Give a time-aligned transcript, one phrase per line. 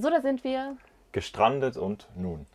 [0.00, 0.76] So, da sind wir.
[1.10, 2.46] Gestrandet und nun.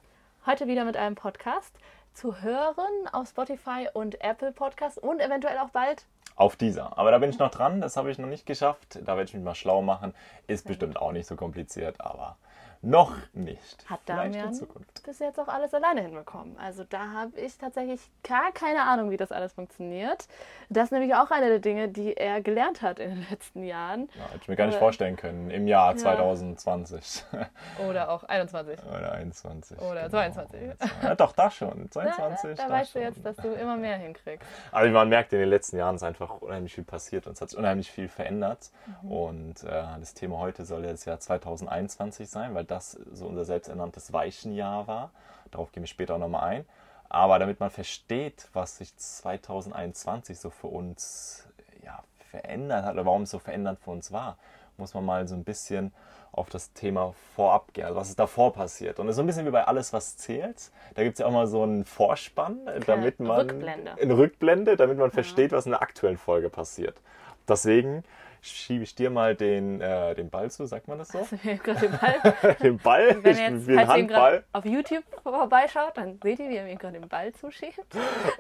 [0.45, 1.75] Heute wieder mit einem Podcast
[2.13, 6.05] zu hören auf Spotify und Apple Podcast und eventuell auch bald
[6.37, 6.97] auf dieser.
[6.97, 8.97] Aber da bin ich noch dran, das habe ich noch nicht geschafft.
[9.03, 10.13] Da werde ich mich mal schlau machen.
[10.47, 12.37] Ist bestimmt auch nicht so kompliziert, aber
[12.83, 13.89] noch nicht.
[13.89, 14.59] Hat Damian
[15.05, 16.57] bis jetzt auch alles alleine hinbekommen.
[16.57, 20.27] Also da habe ich tatsächlich gar keine Ahnung, wie das alles funktioniert.
[20.69, 24.09] Das ist nämlich auch eine der Dinge, die er gelernt hat in den letzten Jahren.
[24.15, 25.49] Ja, hätte ich mir gar nicht vorstellen können.
[25.49, 25.97] Im Jahr ja.
[25.97, 27.23] 2020.
[27.87, 28.79] Oder auch 21.
[28.85, 29.77] Oder 21.
[29.79, 30.09] Oder genau.
[30.09, 30.61] 22.
[31.01, 31.89] Ja, doch, da schon.
[31.91, 32.49] 22.
[32.49, 33.01] Ja, da, da weißt schon.
[33.01, 34.47] du jetzt, dass du immer mehr hinkriegst.
[34.71, 37.49] Aber man merkt, in den letzten Jahren ist einfach unheimlich viel passiert und es hat
[37.49, 38.71] sich unheimlich viel verändert.
[39.03, 39.11] Mhm.
[39.11, 44.13] Und äh, das Thema heute soll das Jahr 2021 sein, weil das so unser selbsternanntes
[44.13, 45.11] Weichenjahr war.
[45.51, 46.65] Darauf gehen wir später auch nochmal ein.
[47.09, 51.47] Aber damit man versteht, was sich 2021 so für uns
[51.83, 54.37] ja, verändert hat oder warum es so verändert für uns war,
[54.77, 55.93] muss man mal so ein bisschen
[56.31, 58.99] auf das Thema vorab gehen, also was ist davor passiert.
[58.99, 60.71] Und es ist so ein bisschen wie bei alles, was zählt.
[60.95, 62.79] Da gibt es ja auch mal so einen Vorspann, okay.
[62.87, 63.91] damit man Rückblende.
[64.01, 65.13] eine Rückblende, damit man ja.
[65.13, 66.99] versteht, was in der aktuellen Folge passiert.
[67.47, 68.03] Deswegen
[68.43, 71.17] schiebe ich dir mal den, äh, den Ball zu, sagt man das so?
[71.19, 72.55] Also, den Ball.
[72.61, 73.23] den Ball?
[73.23, 74.43] Wenn ihr jetzt, den Handball.
[74.51, 77.79] auf YouTube vorbeischaut, dann seht ihr, wie er mir gerade den Ball zuschiebt.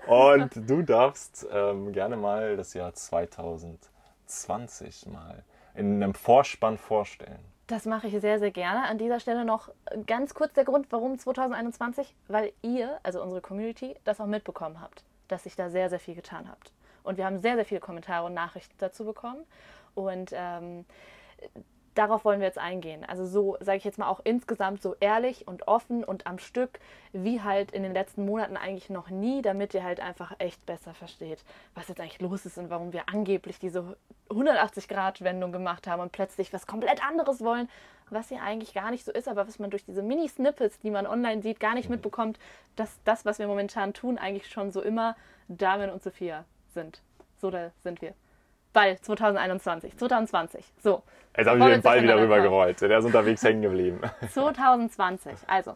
[0.07, 5.43] Und du darfst ähm, gerne mal das Jahr 2020 mal
[5.75, 7.39] in einem Vorspann vorstellen.
[7.67, 8.89] Das mache ich sehr, sehr gerne.
[8.89, 9.69] An dieser Stelle noch
[10.05, 15.05] ganz kurz der Grund, warum 2021, weil ihr, also unsere Community, das auch mitbekommen habt,
[15.29, 16.73] dass sich da sehr, sehr viel getan habt.
[17.03, 19.45] Und wir haben sehr, sehr viele Kommentare und Nachrichten dazu bekommen.
[19.95, 20.85] Und ähm,
[21.95, 23.03] darauf wollen wir jetzt eingehen.
[23.03, 26.79] Also so, sage ich jetzt mal, auch insgesamt so ehrlich und offen und am Stück,
[27.11, 30.93] wie halt in den letzten Monaten eigentlich noch nie, damit ihr halt einfach echt besser
[30.93, 31.43] versteht,
[31.75, 33.95] was jetzt eigentlich los ist und warum wir angeblich diese
[34.29, 37.69] 180-Grad-Wendung gemacht haben und plötzlich was komplett anderes wollen,
[38.09, 41.07] was ja eigentlich gar nicht so ist, aber was man durch diese Mini-Snippets, die man
[41.07, 42.39] online sieht, gar nicht mitbekommt,
[42.75, 45.15] dass das, was wir momentan tun, eigentlich schon so immer
[45.47, 47.01] Damen und Sophia sind.
[47.37, 48.13] So da sind wir.
[48.73, 50.65] Ball 2021, 2020.
[50.83, 51.03] So.
[51.37, 52.81] Jetzt haben wir den Ball wieder rübergerollt.
[52.81, 54.01] Der ist unterwegs hängen geblieben.
[54.33, 55.33] 2020.
[55.47, 55.75] Also,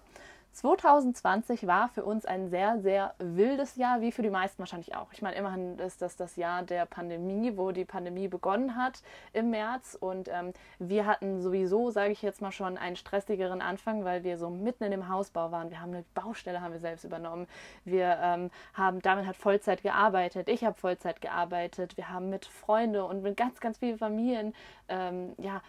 [0.57, 5.13] 2020 war für uns ein sehr, sehr wildes Jahr, wie für die meisten wahrscheinlich auch.
[5.13, 9.03] Ich meine, immerhin ist das das Jahr der Pandemie, wo die Pandemie begonnen hat
[9.34, 9.96] im März.
[10.00, 14.40] Und ähm, wir hatten sowieso, sage ich jetzt mal schon, einen stressigeren Anfang, weil wir
[14.40, 15.69] so mitten in dem Hausbau waren.
[15.69, 17.46] Wir haben eine Baustelle, haben wir selbst übernommen.
[17.85, 20.50] Wir ähm, haben, damit hat Vollzeit gearbeitet.
[20.50, 21.97] Ich habe Vollzeit gearbeitet.
[21.97, 24.56] Wir haben mit Freunden und mit ganz, ganz vielen Familien,
[24.90, 25.62] ähm, ja,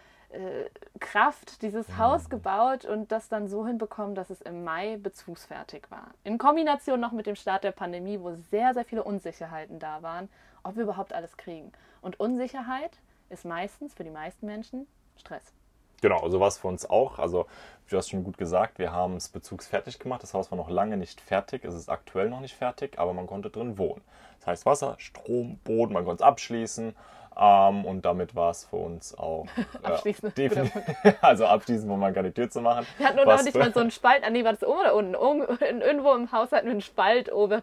[1.01, 6.09] Kraft dieses Haus gebaut und das dann so hinbekommen, dass es im Mai bezugsfertig war.
[6.23, 10.29] In Kombination noch mit dem Start der Pandemie, wo sehr, sehr viele Unsicherheiten da waren,
[10.63, 11.73] ob wir überhaupt alles kriegen.
[12.03, 12.99] Und Unsicherheit
[13.31, 15.53] ist meistens für die meisten Menschen Stress.
[16.01, 17.19] Genau, so war es für uns auch.
[17.19, 17.47] Also,
[17.89, 20.23] du hast schon gut gesagt, wir haben es bezugsfertig gemacht.
[20.23, 21.65] Das Haus war noch lange nicht fertig.
[21.65, 24.03] Es ist aktuell noch nicht fertig, aber man konnte drin wohnen.
[24.39, 26.95] Das heißt Wasser, Strom, Boden, man konnte es abschließen.
[27.39, 29.47] Ähm, und damit war es für uns auch
[29.83, 30.39] abschließend.
[30.39, 30.71] Äh,
[31.21, 32.87] also abschließend, wo man keine Tür zu machen.
[32.97, 34.25] Wir hatten nur noch nicht mal so einen Spalt.
[34.25, 35.15] Ah, nee, war das oben oder unten?
[35.15, 37.61] Irgendwo im Haus hatten wir einen Spalt oben.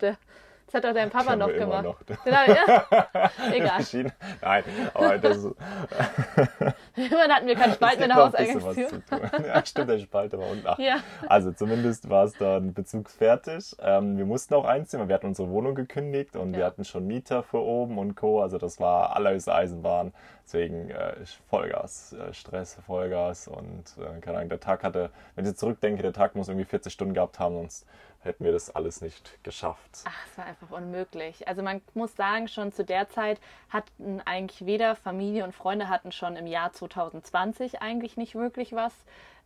[0.75, 1.83] Das hat doch dein Papa noch gemacht.
[1.85, 1.95] Noch.
[2.25, 3.31] Genau, ja.
[3.53, 4.11] Egal.
[4.41, 4.63] Nein,
[4.93, 5.37] aber das.
[6.95, 9.01] Immerhin hatten wir keinen Spalt in der Hauseingangstür.
[9.45, 10.67] Ja, stimmt, der Spalt war unten.
[10.67, 10.77] Ach.
[10.77, 10.97] Ja.
[11.27, 13.77] Also zumindest war es dann bezugsfertig.
[13.79, 16.59] Ähm, wir mussten auch einziehen, weil wir hatten unsere Wohnung gekündigt und ja.
[16.59, 18.41] wir hatten schon Mieter für oben und Co.
[18.41, 20.11] Also das war allerhöchste Eisenbahn.
[20.45, 21.13] Deswegen äh,
[21.49, 26.13] Vollgas, äh, Stress, Vollgas und äh, keine Ahnung, der Tag hatte, wenn ich zurückdenke, der
[26.13, 27.87] Tag muss irgendwie 40 Stunden gehabt haben, sonst
[28.25, 30.03] hätten wir das alles nicht geschafft.
[30.05, 31.47] Ach, es war einfach unmöglich.
[31.47, 36.11] Also man muss sagen, schon zu der Zeit hatten eigentlich weder Familie und Freunde hatten
[36.11, 38.93] schon im Jahr 2020 eigentlich nicht wirklich was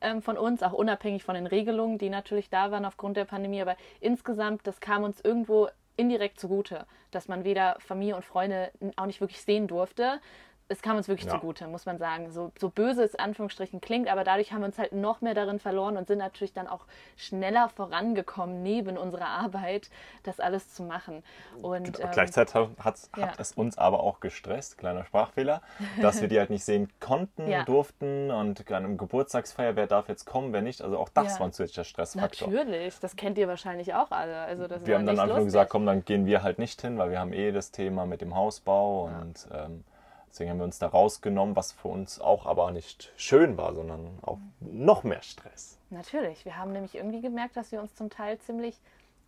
[0.01, 3.61] ähm, von uns, auch unabhängig von den Regelungen, die natürlich da waren aufgrund der Pandemie.
[3.61, 9.05] Aber insgesamt, das kam uns irgendwo indirekt zugute, dass man weder Familie und Freunde auch
[9.05, 10.21] nicht wirklich sehen durfte
[10.69, 11.33] es kam uns wirklich ja.
[11.33, 12.31] zugute, muss man sagen.
[12.31, 15.59] So, so böse es Anführungsstrichen klingt, aber dadurch haben wir uns halt noch mehr darin
[15.59, 16.85] verloren und sind natürlich dann auch
[17.17, 19.89] schneller vorangekommen, neben unserer Arbeit,
[20.23, 21.23] das alles zu machen.
[21.63, 22.07] Und, genau.
[22.07, 23.33] ähm, Gleichzeitig hat, hat ja.
[23.39, 25.61] es uns aber auch gestresst, kleiner Sprachfehler,
[26.01, 27.63] dass wir die halt nicht sehen konnten, ja.
[27.63, 30.83] durften und dann im Geburtstagsfeier, wer darf jetzt kommen, wer nicht.
[30.83, 32.47] Also auch das war ein zusätzlicher Stressfaktor.
[32.47, 34.41] Natürlich, das kennt ihr wahrscheinlich auch alle.
[34.41, 37.09] Also das wir haben dann einfach gesagt, komm, dann gehen wir halt nicht hin, weil
[37.09, 39.83] wir haben eh das Thema mit dem Hausbau und ähm,
[40.29, 44.19] Deswegen haben wir uns da rausgenommen, was für uns auch aber nicht schön war, sondern
[44.21, 45.77] auch noch mehr Stress.
[45.89, 46.45] Natürlich.
[46.45, 48.77] Wir haben nämlich irgendwie gemerkt, dass wir uns zum Teil ziemlich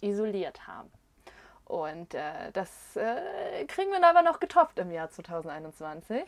[0.01, 0.89] isoliert haben.
[1.71, 6.23] Und äh, das äh, kriegen wir aber noch getoppt im Jahr 2021.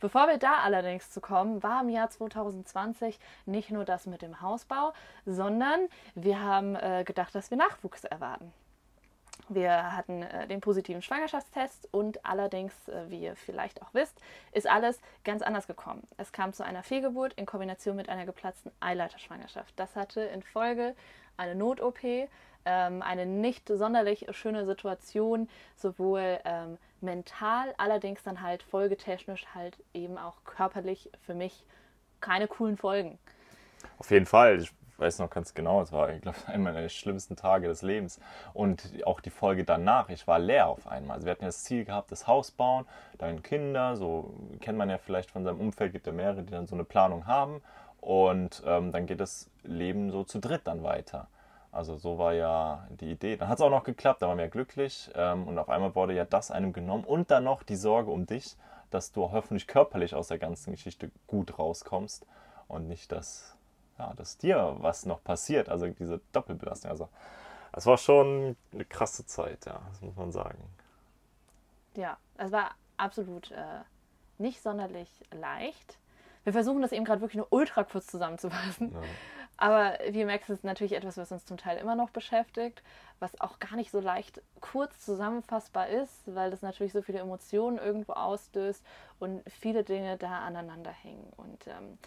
[0.00, 4.40] Bevor wir da allerdings zu kommen, war im Jahr 2020 nicht nur das mit dem
[4.42, 4.92] Hausbau,
[5.24, 8.52] sondern wir haben äh, gedacht, dass wir Nachwuchs erwarten.
[9.48, 14.20] Wir hatten äh, den positiven Schwangerschaftstest und allerdings, äh, wie ihr vielleicht auch wisst,
[14.52, 16.02] ist alles ganz anders gekommen.
[16.16, 19.72] Es kam zu einer Fehlgeburt in Kombination mit einer geplatzten Eileiterschwangerschaft.
[19.76, 20.94] Das hatte in Folge
[21.36, 29.46] eine Not-OP, ähm, eine nicht sonderlich schöne Situation, sowohl ähm, mental, allerdings dann halt folgetechnisch
[29.54, 31.64] halt eben auch körperlich für mich
[32.20, 33.18] keine coolen Folgen.
[33.98, 34.66] Auf jeden Fall.
[34.98, 38.20] Weiß noch ganz genau, es war, ich glaube, einer der schlimmsten Tage des Lebens.
[38.52, 41.16] Und auch die Folge danach, ich war leer auf einmal.
[41.16, 42.84] Also wir hatten ja das Ziel gehabt, das Haus bauen,
[43.16, 46.66] dann Kinder, so kennt man ja vielleicht von seinem Umfeld, gibt ja mehrere, die dann
[46.66, 47.62] so eine Planung haben.
[48.00, 51.28] Und ähm, dann geht das Leben so zu dritt dann weiter.
[51.70, 53.36] Also so war ja die Idee.
[53.36, 55.10] Dann hat es auch noch geklappt, da waren wir glücklich.
[55.14, 58.26] Ähm, und auf einmal wurde ja das einem genommen und dann noch die Sorge um
[58.26, 58.56] dich,
[58.90, 62.26] dass du hoffentlich körperlich aus der ganzen Geschichte gut rauskommst
[62.68, 63.56] und nicht, dass,
[63.98, 65.68] ja, dass dir was noch passiert.
[65.68, 66.90] Also diese Doppelbelastung.
[66.90, 67.08] Also
[67.72, 70.58] es war schon eine krasse Zeit, ja, das muss man sagen.
[71.94, 73.80] Ja, es war absolut äh,
[74.38, 75.98] nicht sonderlich leicht.
[76.44, 78.92] Wir versuchen das eben gerade wirklich nur ultra kurz zusammenzufassen.
[78.92, 79.00] Ja.
[79.60, 82.80] Aber wie merkst, ist natürlich etwas, was uns zum Teil immer noch beschäftigt,
[83.18, 87.76] was auch gar nicht so leicht kurz zusammenfassbar ist, weil das natürlich so viele Emotionen
[87.76, 88.84] irgendwo auslöst
[89.18, 91.32] und viele Dinge da aneinander hängen.
[91.36, 91.98] Und ähm,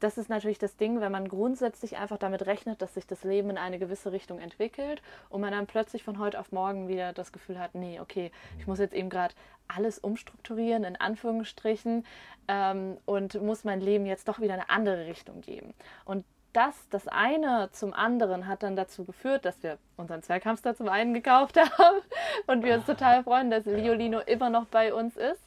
[0.00, 3.50] das ist natürlich das Ding, wenn man grundsätzlich einfach damit rechnet, dass sich das Leben
[3.50, 7.32] in eine gewisse Richtung entwickelt und man dann plötzlich von heute auf morgen wieder das
[7.32, 9.34] Gefühl hat, nee, okay, ich muss jetzt eben gerade
[9.68, 12.04] alles umstrukturieren, in Anführungsstrichen,
[12.48, 15.74] ähm, und muss mein Leben jetzt doch wieder eine andere Richtung geben.
[16.04, 20.88] Und das, das eine zum anderen hat dann dazu geführt, dass wir unseren Zwerghamster zum
[20.88, 21.98] einen gekauft haben
[22.46, 25.42] und wir uns total freuen, dass Violino immer noch bei uns ist.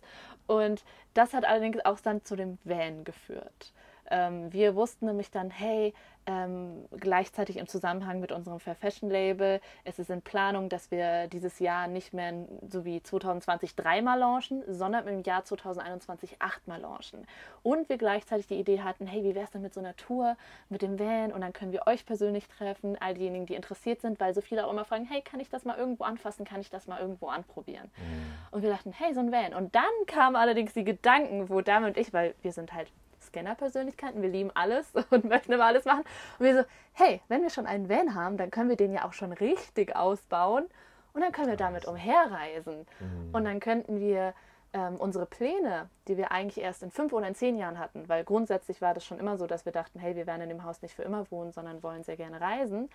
[0.46, 0.84] Und
[1.14, 3.74] das hat allerdings auch dann zu dem Van geführt.
[4.10, 5.94] Ähm, wir wussten nämlich dann, hey,
[6.30, 11.28] ähm, gleichzeitig im Zusammenhang mit unserem Fair Fashion Label, es ist in Planung, dass wir
[11.28, 12.34] dieses Jahr nicht mehr
[12.70, 17.26] so wie 2020 dreimal launchen, sondern im Jahr 2021 achtmal launchen.
[17.64, 20.38] Und wir gleichzeitig die Idee hatten, hey, wie wäre es denn mit so einer Tour
[20.70, 24.20] mit dem Van und dann können wir euch persönlich treffen, all diejenigen, die interessiert sind,
[24.20, 26.70] weil so viele auch immer fragen, hey, kann ich das mal irgendwo anfassen, kann ich
[26.70, 27.90] das mal irgendwo anprobieren?
[27.98, 28.34] Mhm.
[28.52, 29.56] Und wir dachten, hey, so ein Van.
[29.56, 32.92] Und dann kamen allerdings die Gedanken, wo Dame und ich, weil wir sind halt
[33.30, 36.04] Scanner-Persönlichkeiten, wir lieben alles und möchten immer alles machen.
[36.38, 39.06] Und wir so, hey, wenn wir schon einen Van haben, dann können wir den ja
[39.06, 40.66] auch schon richtig ausbauen
[41.14, 42.86] und dann können wir damit umherreisen.
[43.00, 43.30] Mhm.
[43.34, 44.34] Und dann könnten wir
[44.74, 48.24] ähm, unsere Pläne, die wir eigentlich erst in fünf oder in zehn Jahren hatten, weil
[48.24, 50.82] grundsätzlich war das schon immer so, dass wir dachten, hey, wir werden in dem Haus
[50.82, 52.90] nicht für immer wohnen, sondern wollen sehr gerne reisen.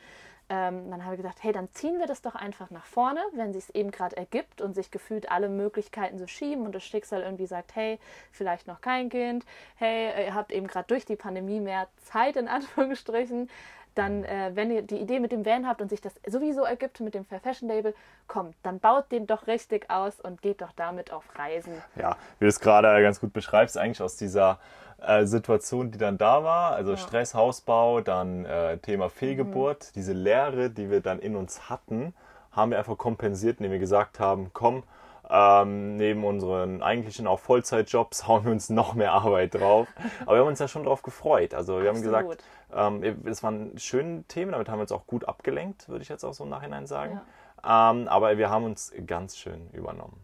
[0.50, 3.52] Ähm, dann haben wir gesagt, hey, dann ziehen wir das doch einfach nach vorne, wenn
[3.52, 7.22] sich es eben gerade ergibt und sich gefühlt alle Möglichkeiten so schieben und das Schicksal
[7.22, 7.98] irgendwie sagt, hey,
[8.30, 9.46] vielleicht noch kein Kind,
[9.76, 13.48] hey, ihr habt eben gerade durch die Pandemie mehr Zeit in Anführungsstrichen
[13.94, 17.00] dann, äh, wenn ihr die Idee mit dem Van habt und sich das sowieso ergibt
[17.00, 17.94] mit dem Fair Fashion Label,
[18.26, 21.74] kommt, dann baut den doch richtig aus und geht doch damit auf Reisen.
[21.96, 24.58] Ja, wie du es gerade ganz gut beschreibst, eigentlich aus dieser
[24.98, 26.96] äh, Situation, die dann da war, also ja.
[26.96, 29.92] Stress, Hausbau, dann äh, Thema Fehlgeburt, mhm.
[29.94, 32.14] diese Lehre, die wir dann in uns hatten,
[32.52, 34.84] haben wir einfach kompensiert, indem wir gesagt haben, komm,
[35.28, 39.88] ähm, neben unseren eigentlichen auch Vollzeitjobs hauen wir uns noch mehr Arbeit drauf.
[40.22, 41.54] Aber wir haben uns ja schon drauf gefreut.
[41.54, 42.14] Also wir Absolut.
[42.14, 42.44] haben gesagt,
[42.74, 46.24] ähm, es waren schöne Themen, damit haben wir uns auch gut abgelenkt, würde ich jetzt
[46.24, 47.20] auch so im Nachhinein sagen.
[47.64, 47.90] Ja.
[47.90, 50.20] Ähm, aber wir haben uns ganz schön übernommen.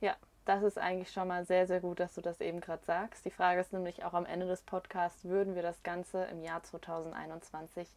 [0.00, 0.14] Ja,
[0.44, 3.24] das ist eigentlich schon mal sehr, sehr gut, dass du das eben gerade sagst.
[3.24, 6.62] Die Frage ist nämlich auch am Ende des Podcasts, würden wir das Ganze im Jahr
[6.62, 7.88] 2021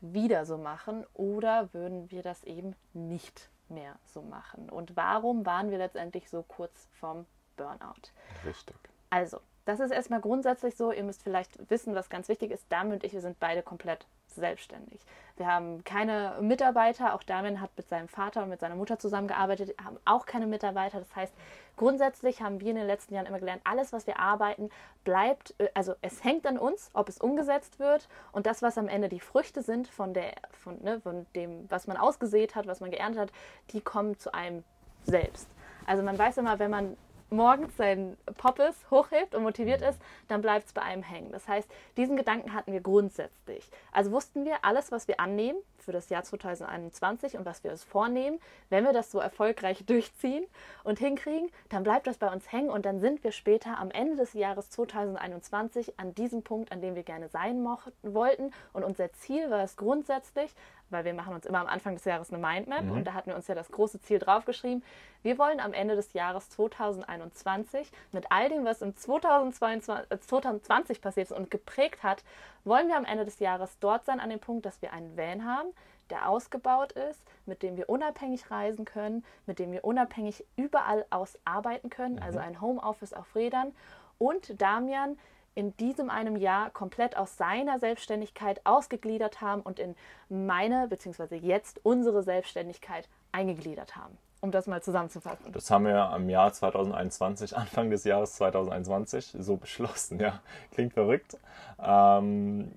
[0.00, 4.68] wieder so machen oder würden wir das eben nicht mehr so machen?
[4.70, 8.12] Und warum waren wir letztendlich so kurz vorm Burnout?
[8.44, 8.76] Richtig.
[9.10, 10.92] Also, das ist erstmal grundsätzlich so.
[10.92, 12.64] Ihr müsst vielleicht wissen, was ganz wichtig ist.
[12.72, 14.98] Dame und ich, wir sind beide komplett selbstständig.
[15.36, 17.12] Wir haben keine Mitarbeiter.
[17.12, 21.00] Auch Damien hat mit seinem Vater und mit seiner Mutter zusammengearbeitet, haben auch keine Mitarbeiter.
[21.00, 21.34] Das heißt,
[21.76, 24.70] grundsätzlich haben wir in den letzten Jahren immer gelernt, alles, was wir arbeiten,
[25.04, 28.08] bleibt, äh, also es hängt an uns, ob es umgesetzt wird.
[28.32, 31.86] Und das, was am Ende die Früchte sind von, der, von, ne, von dem, was
[31.86, 33.32] man ausgesät hat, was man geerntet hat,
[33.72, 34.64] die kommen zu einem
[35.04, 35.46] selbst.
[35.84, 36.96] Also man weiß immer, wenn man
[37.30, 41.32] morgens seinen Poppes hochhebt und motiviert ist, dann bleibt es bei einem hängen.
[41.32, 43.68] Das heißt, diesen Gedanken hatten wir grundsätzlich.
[43.92, 47.82] Also wussten wir, alles, was wir annehmen für das Jahr 2021 und was wir uns
[47.82, 50.44] vornehmen, wenn wir das so erfolgreich durchziehen
[50.84, 54.16] und hinkriegen, dann bleibt das bei uns hängen und dann sind wir später am Ende
[54.16, 57.66] des Jahres 2021 an diesem Punkt, an dem wir gerne sein
[58.02, 58.52] wollten.
[58.72, 60.54] Und unser Ziel war es grundsätzlich,
[60.90, 62.92] weil wir machen uns immer am Anfang des Jahres eine Mindmap Mhm.
[62.92, 64.82] und da hatten wir uns ja das große Ziel draufgeschrieben.
[65.22, 71.00] Wir wollen am Ende des Jahres 2021 mit all dem, was im 2022, äh, 2020
[71.00, 72.24] passiert ist und geprägt hat,
[72.64, 75.44] wollen wir am Ende des Jahres dort sein an dem Punkt, dass wir einen Van
[75.44, 75.68] haben,
[76.10, 81.38] der ausgebaut ist, mit dem wir unabhängig reisen können, mit dem wir unabhängig überall aus
[81.44, 83.74] arbeiten können, also ein Homeoffice auf Rädern.
[84.18, 85.18] Und Damian
[85.58, 89.96] in diesem einem Jahr komplett aus seiner Selbstständigkeit ausgegliedert haben und in
[90.28, 94.16] meine, beziehungsweise jetzt unsere Selbstständigkeit eingegliedert haben.
[94.40, 95.50] Um das mal zusammenzufassen.
[95.50, 100.20] Das haben wir im Jahr 2021, Anfang des Jahres 2021, so beschlossen.
[100.20, 101.36] Ja, klingt verrückt.
[101.82, 102.70] Ähm,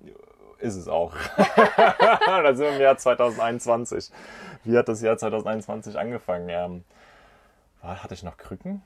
[0.58, 1.14] ist es auch.
[2.26, 4.10] da sind wir im Jahr 2021.
[4.64, 6.48] Wie hat das Jahr 2021 angefangen?
[6.48, 6.84] Ähm,
[7.80, 8.82] hatte ich noch Krücken?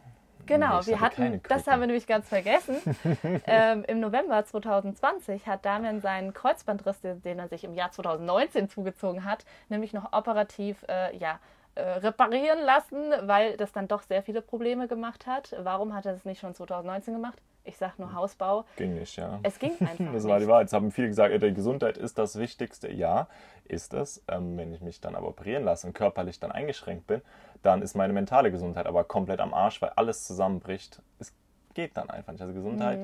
[0.46, 2.76] Genau, Nee, wir hatten, das haben wir nämlich ganz vergessen.
[3.46, 9.24] ähm, Im November 2020 hat Damian seinen Kreuzbandriss, den, er sich im Jahr 2019 zugezogen
[9.24, 11.38] hat, nämlich noch operativ äh, ja,
[11.74, 15.54] äh, reparieren lassen, weil das dann doch sehr viele Probleme gemacht hat.
[15.58, 17.38] Warum hat er das nicht schon 2019 gemacht?
[17.64, 18.64] Ich sage nur Hausbau.
[18.76, 19.40] Ging nicht, ja.
[19.42, 20.50] Es ging einfach Das war die nicht.
[20.50, 20.68] Wahrheit.
[20.68, 22.90] Es haben viele gesagt, die Gesundheit ist das Wichtigste.
[22.92, 23.26] Ja,
[23.64, 24.22] ist es.
[24.28, 27.22] Ähm, wenn ich mich dann aber operieren lasse und körperlich dann eingeschränkt bin,
[27.62, 31.00] dann ist meine mentale Gesundheit aber komplett am Arsch, weil alles zusammenbricht.
[31.18, 31.32] Es
[31.74, 32.40] geht dann einfach nicht.
[32.42, 32.98] Also Gesundheit,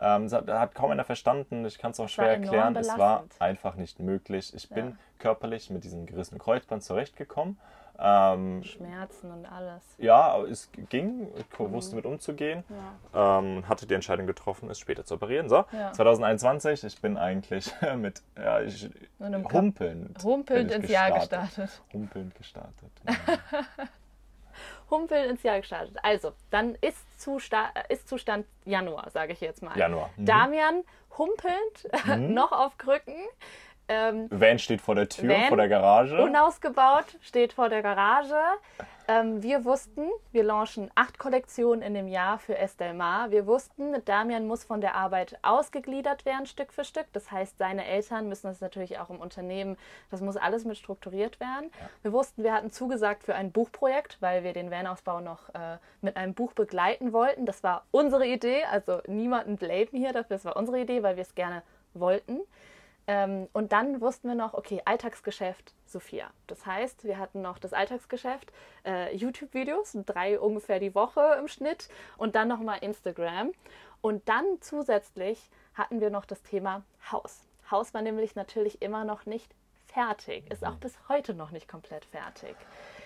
[0.00, 1.64] ähm, das hat, kaum einer verstanden.
[1.66, 2.44] Ich kann es auch schwer Mhm.
[2.44, 2.76] erklären.
[2.76, 3.34] Es war belastend.
[3.42, 4.52] einfach nicht möglich.
[4.54, 4.96] Ich bin Ja.
[5.18, 7.58] körperlich mit diesem gerissenen Kreuzband zurechtgekommen.
[7.98, 9.82] Ähm, Schmerzen und alles.
[9.98, 11.28] ja, aber es ging.
[11.36, 11.72] Ich Mhm.
[11.72, 12.64] wusste mit umzugehen
[13.14, 13.38] Ja.
[13.38, 15.48] ähm, hatte die Entscheidung getroffen, es später zu operieren.
[15.48, 15.92] So, Ja.
[15.92, 21.82] 2021, ich bin eigentlich mit ja, ich, Mit humpelnd, Humpelnd ins Jahr gestartet.
[21.92, 22.90] Humpelnd gestartet.
[24.90, 25.96] Humpelnd ins Jahr gestartet.
[26.02, 29.76] Also, dann ist, Zusta ist Zustand Januar, sage ich jetzt mal.
[29.78, 30.10] Januar.
[30.16, 30.26] Mhm.
[30.26, 30.82] Damian
[31.16, 31.88] humpelnd,
[32.34, 33.14] noch auf Krücken,
[33.92, 36.22] ähm, Van steht vor der Tür, Van, vor der Garage.
[36.22, 38.34] unausgebaut, steht vor der Garage.
[39.08, 43.30] Ähm, wir wussten, wir launchen acht Kollektionen in dem Jahr für Estelle Mar.
[43.30, 47.06] Wir wussten, Damian muss von der Arbeit ausgegliedert werden, Stück für Stück.
[47.12, 49.76] Das heißt, seine Eltern müssen das natürlich auch im Unternehmen,
[50.10, 51.70] das muss alles mit strukturiert werden.
[52.02, 56.16] Wir wussten, wir hatten zugesagt für ein Buchprojekt, weil wir den Vanausbau noch äh, mit
[56.16, 57.44] einem Buch begleiten wollten.
[57.44, 61.22] Das war unsere Idee, also niemanden blamen hier dafür, das war unsere Idee, weil wir
[61.22, 61.62] es gerne
[61.94, 62.40] wollten.
[63.06, 66.30] Ähm, und dann wussten wir noch, okay, Alltagsgeschäft Sophia.
[66.46, 68.52] Das heißt, wir hatten noch das Alltagsgeschäft,
[68.84, 73.52] äh, YouTube-Videos, drei ungefähr die Woche im Schnitt und dann nochmal Instagram.
[74.00, 77.42] Und dann zusätzlich hatten wir noch das Thema Haus.
[77.70, 79.54] Haus war nämlich natürlich immer noch nicht
[79.86, 82.56] fertig, ist auch bis heute noch nicht komplett fertig.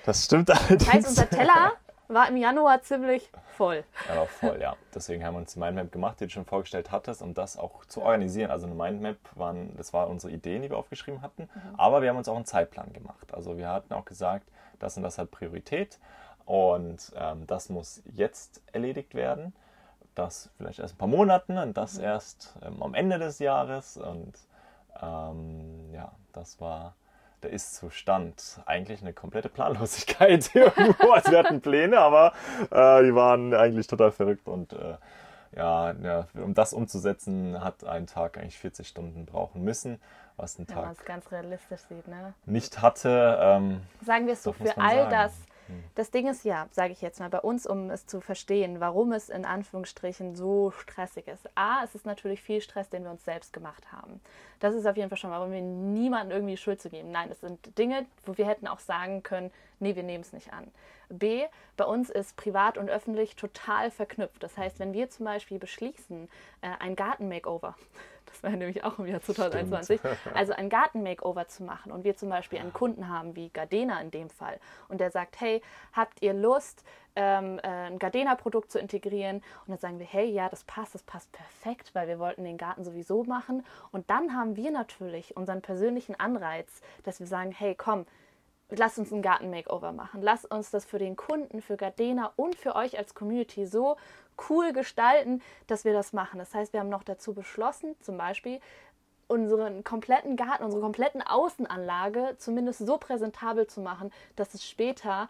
[0.05, 0.85] Das stimmt allerdings.
[0.85, 1.73] Das heißt, unser Teller
[2.09, 3.85] war im Januar ziemlich voll.
[4.09, 4.77] Ja, war voll, ja.
[4.95, 7.85] Deswegen haben wir uns die Mindmap gemacht, die du schon vorgestellt hattest, um das auch
[7.87, 8.51] zu organisieren.
[8.51, 11.49] Also eine Mindmap waren, das war unsere Idee, die wir aufgeschrieben hatten.
[11.77, 13.35] Aber wir haben uns auch einen Zeitplan gemacht.
[13.35, 14.47] Also wir hatten auch gesagt,
[14.79, 15.99] das und das hat Priorität
[16.45, 19.53] und ähm, das muss jetzt erledigt werden.
[20.15, 23.97] Das vielleicht erst ein paar Monaten und das erst ähm, am Ende des Jahres.
[23.97, 24.33] Und
[25.03, 26.95] ähm, ja, das war
[27.43, 28.61] der Ist-Zustand.
[28.67, 31.11] Eigentlich eine komplette Planlosigkeit irgendwo.
[31.13, 32.33] Also wir hatten Pläne, aber
[32.71, 34.97] äh, die waren eigentlich total verrückt und äh,
[35.57, 40.01] ja, ja, um das umzusetzen, hat ein Tag eigentlich 40 Stunden brauchen müssen,
[40.37, 42.35] was ein man Tag ganz realistisch sieht, ne?
[42.45, 43.39] nicht hatte.
[43.41, 45.11] Ähm, sagen wir es so, für all sagen.
[45.11, 45.33] das.
[45.95, 49.13] Das Ding ist ja, sage ich jetzt mal, bei uns, um es zu verstehen, warum
[49.13, 51.49] es in Anführungsstrichen so stressig ist.
[51.55, 54.21] A, es ist natürlich viel Stress, den wir uns selbst gemacht haben.
[54.61, 57.11] Das ist auf jeden Fall schon mal, um mir niemandem irgendwie Schuld zu geben.
[57.11, 60.53] Nein, es sind Dinge, wo wir hätten auch sagen können, nee, wir nehmen es nicht
[60.53, 60.71] an.
[61.09, 61.45] B,
[61.77, 64.43] bei uns ist privat und öffentlich total verknüpft.
[64.43, 66.29] Das heißt, wenn wir zum Beispiel beschließen,
[66.63, 67.77] äh, ein Garten-Makeover,
[68.27, 70.01] das war nämlich auch im Jahr 2021,
[70.35, 74.11] also ein Garten-Makeover zu machen und wir zum Beispiel einen Kunden haben, wie Gardena in
[74.11, 76.85] dem Fall, und der sagt, hey, habt ihr Lust,
[77.17, 79.37] ähm, äh, ein Gardena-Produkt zu integrieren?
[79.37, 82.59] Und dann sagen wir, hey, ja, das passt, das passt perfekt, weil wir wollten den
[82.59, 83.65] Garten sowieso machen.
[83.91, 88.07] Und dann haben wir natürlich unseren persönlichen Anreiz, dass wir sagen, hey, komm,
[88.71, 90.23] Lass uns ein Garten-Makeover machen.
[90.23, 93.97] Lass uns das für den Kunden, für Gardena und für euch als Community so
[94.49, 96.39] cool gestalten, dass wir das machen.
[96.39, 98.61] Das heißt, wir haben noch dazu beschlossen, zum Beispiel
[99.29, 105.29] unseren kompletten Garten, unsere kompletten Außenanlage zumindest so präsentabel zu machen, dass es später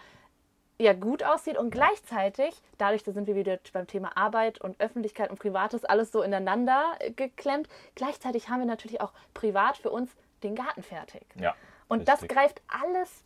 [0.79, 5.31] ja gut aussieht und gleichzeitig, dadurch, da sind wir wieder beim Thema Arbeit und Öffentlichkeit
[5.31, 10.11] und Privates alles so ineinander äh, geklemmt, gleichzeitig haben wir natürlich auch privat für uns
[10.43, 11.25] den Garten fertig.
[11.39, 11.55] ja.
[11.89, 12.37] Und das richtig.
[12.37, 13.23] greift alles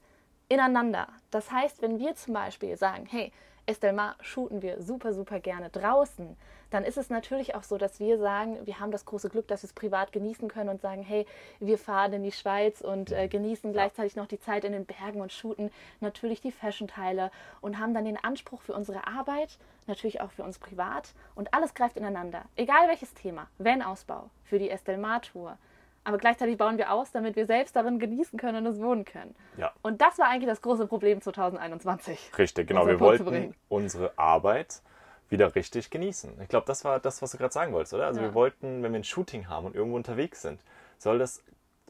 [0.51, 1.09] ineinander.
[1.31, 3.33] Das heißt, wenn wir zum Beispiel sagen, hey,
[3.67, 6.37] Estelmar shooten wir super, super gerne draußen,
[6.71, 9.63] dann ist es natürlich auch so, dass wir sagen, wir haben das große Glück, dass
[9.63, 11.27] wir es privat genießen können und sagen, hey,
[11.61, 15.21] wir fahren in die Schweiz und äh, genießen gleichzeitig noch die Zeit in den Bergen
[15.21, 17.31] und shooten natürlich die Fashion-Teile
[17.61, 21.75] und haben dann den Anspruch für unsere Arbeit, natürlich auch für uns privat und alles
[21.75, 22.45] greift ineinander.
[22.57, 25.59] Egal welches Thema, Van-Ausbau, für die Estelmar-Tour,
[26.05, 29.35] aber gleichzeitig bauen wir aus, damit wir selbst darin genießen können und es wohnen können.
[29.57, 29.73] Ja.
[29.83, 32.33] Und das war eigentlich das große Problem 2021.
[32.39, 32.87] Richtig, genau.
[32.87, 34.83] Wir wollten unsere Arbeit
[35.29, 36.41] wieder richtig genießen.
[36.43, 38.07] Ich glaube, das war das, was du gerade sagen wolltest, oder?
[38.07, 38.27] Also ja.
[38.27, 40.61] wir wollten, wenn wir ein Shooting haben und irgendwo unterwegs sind,
[40.99, 41.43] soll das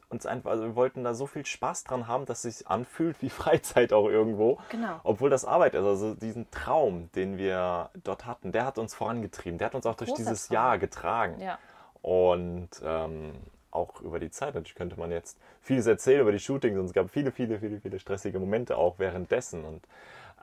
[0.09, 3.21] uns einfach, also wir wollten da so viel Spaß dran haben, dass es sich anfühlt
[3.21, 4.59] wie Freizeit auch irgendwo.
[4.69, 4.99] Genau.
[5.03, 5.83] Obwohl das Arbeit ist.
[5.83, 9.57] Also diesen Traum, den wir dort hatten, der hat uns vorangetrieben.
[9.57, 10.55] Der hat uns auch durch Großer dieses Traum.
[10.55, 11.41] Jahr getragen.
[11.41, 11.57] Ja.
[12.01, 13.33] Und ähm,
[13.71, 14.55] auch über die Zeit.
[14.55, 17.79] Natürlich könnte man jetzt vieles erzählen über die Shootings und es gab viele, viele, viele,
[17.79, 19.65] viele stressige Momente auch währenddessen.
[19.65, 19.85] Und,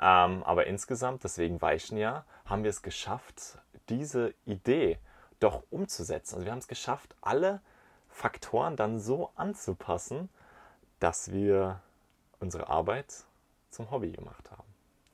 [0.01, 3.59] ähm, aber insgesamt, deswegen weichen ja, haben wir es geschafft,
[3.89, 4.99] diese Idee
[5.41, 6.37] doch umzusetzen.
[6.37, 7.61] Also wir haben es geschafft, alle
[8.09, 10.29] Faktoren dann so anzupassen,
[10.99, 11.81] dass wir
[12.41, 13.25] unsere Arbeit
[13.71, 14.65] zum Hobby gemacht haben.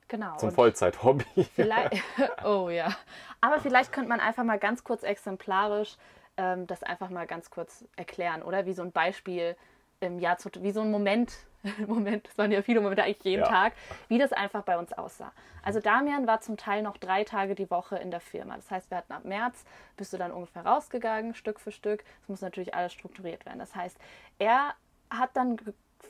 [0.07, 0.37] Genau.
[0.37, 1.47] Zum Vollzeit-Hobby.
[2.43, 2.95] oh ja.
[3.41, 5.97] Aber vielleicht könnte man einfach mal ganz kurz exemplarisch
[6.37, 8.65] ähm, das einfach mal ganz kurz erklären, oder?
[8.65, 9.55] Wie so ein Beispiel
[9.99, 11.33] im Jahr, zu, wie so ein Moment,
[11.87, 13.49] Moment, das waren ja viele Momente eigentlich jeden ja.
[13.49, 13.73] Tag,
[14.07, 15.31] wie das einfach bei uns aussah.
[15.63, 18.55] Also Damian war zum Teil noch drei Tage die Woche in der Firma.
[18.55, 19.65] Das heißt, wir hatten ab März,
[19.97, 22.03] bist du dann ungefähr rausgegangen, Stück für Stück.
[22.21, 23.59] Es muss natürlich alles strukturiert werden.
[23.59, 23.97] Das heißt,
[24.37, 24.75] er
[25.09, 25.57] hat dann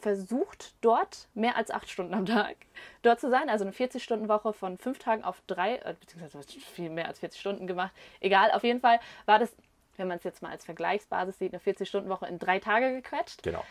[0.02, 2.58] versucht, dort mehr als acht Stunden am Tag
[3.02, 3.50] dort zu sein.
[3.50, 7.68] Also eine 40-Stunden-Woche von fünf Tagen auf drei, äh, beziehungsweise viel mehr als 40 Stunden
[7.68, 7.94] gemacht.
[8.20, 9.56] Egal, auf jeden Fall war das
[9.98, 13.44] wenn man es jetzt mal als Vergleichsbasis sieht, eine 40-Stunden-Woche in drei Tage gequetscht.
[13.44, 13.64] Genau.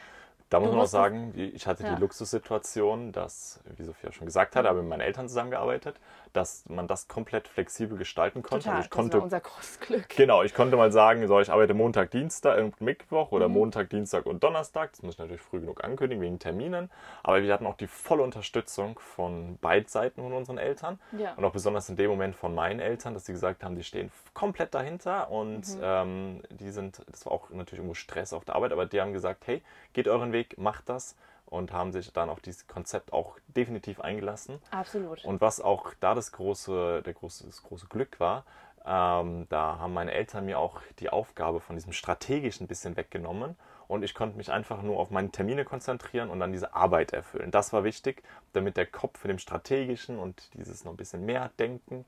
[0.50, 1.94] Da muss man auch sagen, ich hatte ja.
[1.94, 5.96] die Luxussituation, dass, wie Sophia schon gesagt hat, habe mit meinen Eltern zusammengearbeitet,
[6.34, 8.64] dass man das komplett flexibel gestalten konnte.
[8.64, 10.08] Total, also ich konnte, das war unser großes Glück.
[10.10, 13.54] Genau, ich konnte mal sagen, so, ich arbeite Montag, Dienstag, und Mittwoch oder mhm.
[13.54, 14.90] Montag, Dienstag und Donnerstag.
[14.92, 16.90] Das muss ich natürlich früh genug ankündigen wegen Terminen.
[17.22, 20.98] Aber wir hatten auch die volle Unterstützung von beiden Seiten von unseren Eltern.
[21.16, 21.34] Ja.
[21.34, 24.10] Und auch besonders in dem Moment von meinen Eltern, dass sie gesagt haben, die stehen
[24.34, 25.80] komplett dahinter und mhm.
[25.82, 29.12] ähm, die sind, das war auch natürlich irgendwo Stress auf der Arbeit, aber die haben
[29.12, 29.62] gesagt, hey,
[29.92, 31.16] geht euren Weg, macht das
[31.54, 34.58] und haben sich dann auf dieses Konzept auch definitiv eingelassen.
[34.70, 35.24] Absolut.
[35.24, 38.44] Und was auch da das große, der große, das große Glück war,
[38.84, 43.56] ähm, da haben meine Eltern mir auch die Aufgabe von diesem strategischen ein bisschen weggenommen
[43.88, 47.50] und ich konnte mich einfach nur auf meine Termine konzentrieren und dann diese Arbeit erfüllen.
[47.50, 51.50] Das war wichtig, damit der Kopf in dem strategischen und dieses noch ein bisschen mehr
[51.58, 52.04] Denken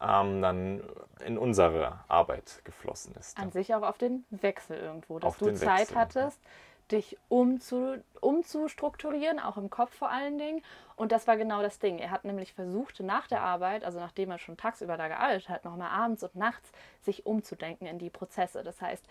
[0.00, 0.82] ähm, dann
[1.24, 3.38] in unsere Arbeit geflossen ist.
[3.38, 6.38] An sich auch auf den Wechsel irgendwo, dass auf du Zeit Wechsel, hattest.
[6.42, 6.50] Ja
[6.90, 10.62] dich umzu, umzustrukturieren, auch im Kopf vor allen Dingen.
[10.96, 11.98] Und das war genau das Ding.
[11.98, 15.64] Er hat nämlich versucht, nach der Arbeit, also nachdem er schon tagsüber da gearbeitet hat,
[15.64, 16.70] nochmal abends und nachts
[17.02, 18.62] sich umzudenken in die Prozesse.
[18.62, 19.06] Das heißt,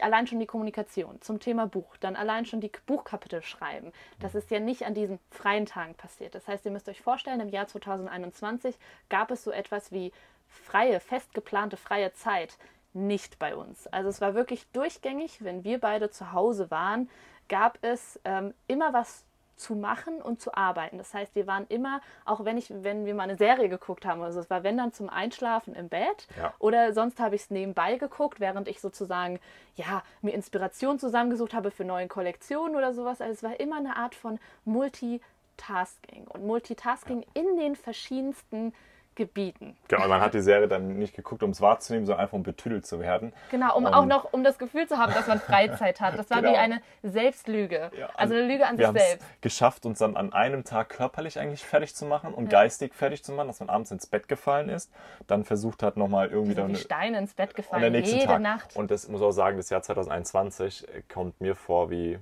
[0.00, 3.92] allein schon die Kommunikation zum Thema Buch, dann allein schon die Buchkapitel schreiben.
[4.20, 6.34] Das ist ja nicht an diesen freien Tagen passiert.
[6.34, 8.78] Das heißt, ihr müsst euch vorstellen, im Jahr 2021
[9.08, 10.12] gab es so etwas wie
[10.46, 12.56] freie, fest geplante freie Zeit
[12.92, 13.86] nicht bei uns.
[13.88, 17.08] Also es war wirklich durchgängig, wenn wir beide zu Hause waren,
[17.48, 19.24] gab es ähm, immer was
[19.58, 20.98] zu machen und zu arbeiten.
[20.98, 24.22] Das heißt, wir waren immer, auch wenn ich, wenn wir mal eine Serie geguckt haben,
[24.22, 26.54] also es war wenn dann zum Einschlafen im Bett ja.
[26.58, 29.40] oder sonst habe ich es nebenbei geguckt, während ich sozusagen
[29.74, 33.20] ja mir Inspiration zusammengesucht habe für neue Kollektionen oder sowas.
[33.20, 37.42] Also es war immer eine Art von Multitasking und Multitasking ja.
[37.42, 38.72] in den verschiedensten
[39.18, 39.76] Gebieten.
[39.88, 42.86] Genau, man hat die Serie dann nicht geguckt, um es wahrzunehmen, sondern einfach um betüdelt
[42.86, 43.32] zu werden.
[43.50, 46.16] Genau, um und auch noch um das Gefühl zu haben, dass man Freizeit hat.
[46.16, 46.52] Das war genau.
[46.52, 47.90] wie eine Selbstlüge.
[47.98, 49.26] Ja, also, also eine Lüge an wir sich selbst.
[49.40, 52.60] geschafft, uns dann an einem Tag körperlich eigentlich fertig zu machen und ja.
[52.60, 54.92] geistig fertig zu machen, dass man abends ins Bett gefallen ist,
[55.26, 56.68] dann versucht hat, nochmal irgendwie dann.
[56.68, 58.40] Wie Steine ins Bett gefallen, jede Tag.
[58.40, 58.76] Nacht.
[58.76, 62.20] Und das muss auch sagen, das Jahr 2021 kommt mir vor wie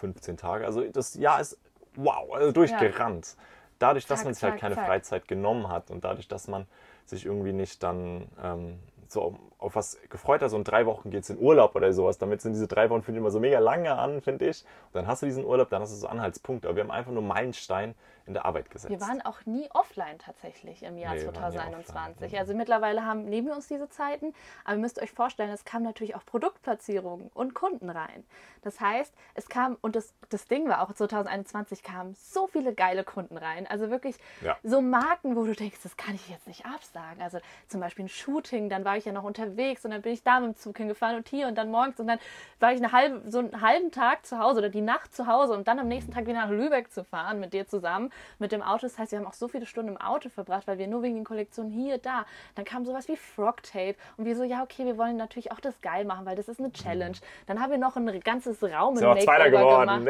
[0.00, 0.64] 15 Tage.
[0.64, 1.58] Also das Jahr ist
[1.94, 3.36] wow, also durchgerannt.
[3.36, 3.42] Ja
[3.82, 4.86] dadurch, dass man sich halt keine zack.
[4.86, 6.66] Freizeit genommen hat und dadurch, dass man
[7.04, 11.24] sich irgendwie nicht dann ähm, so auf was gefreut hat, so in drei Wochen geht
[11.24, 13.58] es in Urlaub oder sowas, damit sind diese drei Wochen, finde ich, immer so mega
[13.58, 14.64] lange an, finde ich.
[14.86, 16.68] Und dann hast du diesen Urlaub, dann hast du so Anhaltspunkte.
[16.68, 17.94] Aber wir haben einfach nur Meilenstein
[18.26, 18.90] in der Arbeit gesetzt.
[18.90, 22.38] Wir waren auch nie offline tatsächlich im Jahr nee, 2021.
[22.38, 26.14] Also mittlerweile haben neben uns diese Zeiten, aber ihr müsst euch vorstellen, es kamen natürlich
[26.14, 28.24] auch Produktplatzierungen und Kunden rein.
[28.62, 33.04] Das heißt, es kam, und das, das Ding war auch 2021 kamen so viele geile
[33.04, 33.66] Kunden rein.
[33.66, 34.56] Also wirklich ja.
[34.62, 37.22] so Marken, wo du denkst, das kann ich jetzt nicht absagen.
[37.22, 40.12] Also zum Beispiel ein Shooting, dann war ich ja noch unterwegs unterwegs und dann bin
[40.12, 42.18] ich da mit dem Zug hingefahren und hier und dann morgens und dann
[42.60, 45.52] war ich eine halbe, so einen halben Tag zu Hause oder die Nacht zu Hause
[45.54, 48.62] und dann am nächsten Tag wieder nach Lübeck zu fahren mit dir zusammen mit dem
[48.62, 48.82] Auto.
[48.82, 51.16] Das heißt, wir haben auch so viele Stunden im Auto verbracht, weil wir nur wegen
[51.16, 52.24] den Kollektionen hier, da.
[52.54, 55.60] Dann kam sowas wie Frog Tape und wir so, ja, okay, wir wollen natürlich auch
[55.60, 57.16] das geil machen, weil das ist eine Challenge.
[57.46, 60.06] Dann haben wir noch ein ganzes Raum ja auch Zweiter geworden.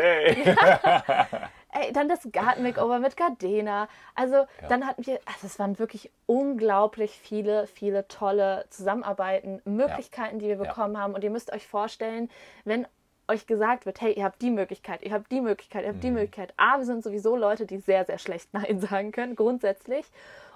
[1.74, 3.88] Ey, dann das Garten-Makeover mit Gardena.
[4.14, 10.48] Also dann hatten wir, also es waren wirklich unglaublich viele, viele tolle Zusammenarbeiten, Möglichkeiten, die
[10.48, 11.14] wir bekommen haben.
[11.14, 12.30] Und ihr müsst euch vorstellen,
[12.64, 12.86] wenn
[13.33, 16.11] euch gesagt wird, hey, ihr habt die Möglichkeit, ihr habt die Möglichkeit, ihr habt die
[16.11, 16.55] Möglichkeit.
[16.57, 20.07] A, wir sind sowieso Leute, die sehr, sehr schlecht Nein sagen können, grundsätzlich.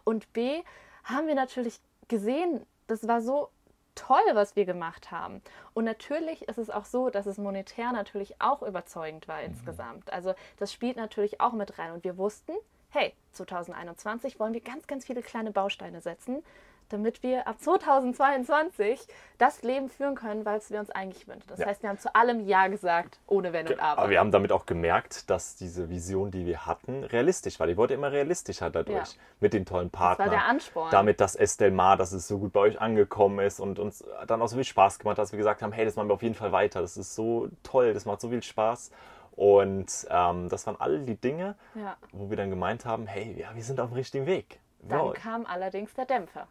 [0.04, 0.62] Und B,
[1.04, 3.48] haben wir natürlich gesehen, das war so
[3.94, 5.42] toll, was wir gemacht haben.
[5.74, 10.12] Und natürlich ist es auch so, dass es monetär natürlich auch überzeugend war insgesamt.
[10.12, 11.92] Also das spielt natürlich auch mit rein.
[11.92, 12.52] Und wir wussten,
[12.90, 16.42] hey, 2021 wollen wir ganz, ganz viele kleine Bausteine setzen,
[16.88, 19.06] damit wir ab 2022
[19.38, 21.46] das Leben führen können, was wir uns eigentlich wünschen.
[21.48, 21.66] Das Ja.
[21.66, 24.02] heißt, wir haben zu allem Ja gesagt, ohne Wenn und Aber.
[24.02, 27.66] Aber wir haben damit auch gemerkt, dass diese Vision, die wir hatten, realistisch war.
[27.66, 29.12] Die wurde immer realistischer dadurch.
[29.14, 29.20] Ja.
[29.40, 30.30] Mit den tollen Partnern.
[30.30, 30.90] der Ansporn.
[30.90, 34.40] Damit, dass Estelle Mar, dass es so gut bei euch angekommen ist und uns dann
[34.40, 36.22] auch so viel Spaß gemacht hat, dass wir gesagt haben, hey, das machen wir auf
[36.22, 36.80] jeden Fall weiter.
[36.80, 38.90] Das ist so toll, das macht so viel Spaß.
[39.34, 41.96] Und ähm, das waren all die Dinge, Ja.
[42.12, 44.60] wo wir dann gemeint haben, hey, ja, wir sind auf dem richtigen Weg.
[44.80, 46.46] Dann kam allerdings der Dämpfer.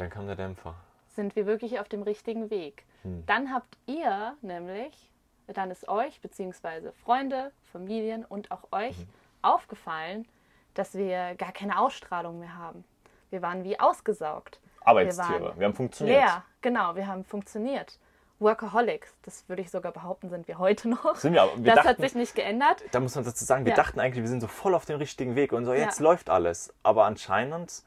[0.00, 0.74] Dann kam der Dämpfer.
[1.08, 2.84] sind wir wirklich auf dem richtigen Weg.
[3.26, 5.10] Dann habt ihr nämlich,
[5.46, 8.96] dann ist euch beziehungsweise Freunde, Familien und auch euch
[9.42, 10.26] aufgefallen,
[10.74, 12.84] dass wir gar keine Ausstrahlung mehr haben.
[13.30, 14.60] Wir waren wie ausgesaugt.
[14.82, 15.52] Arbeitstiere.
[15.54, 16.18] Wir Wir haben funktioniert.
[16.20, 17.98] Leer, genau, wir haben funktioniert.
[18.38, 21.14] Workaholics, das würde ich sogar behaupten, sind wir heute noch.
[21.16, 22.82] Sind wir, aber wir das hat dachten- sich nicht geändert.
[22.92, 23.76] da muss man dazu sagen, wir Ja.
[23.76, 26.04] dachten eigentlich, wir sind so voll auf dem richtigen Weg und so, jetzt Ja.
[26.04, 26.72] läuft alles.
[26.82, 27.82] Aber anscheinend,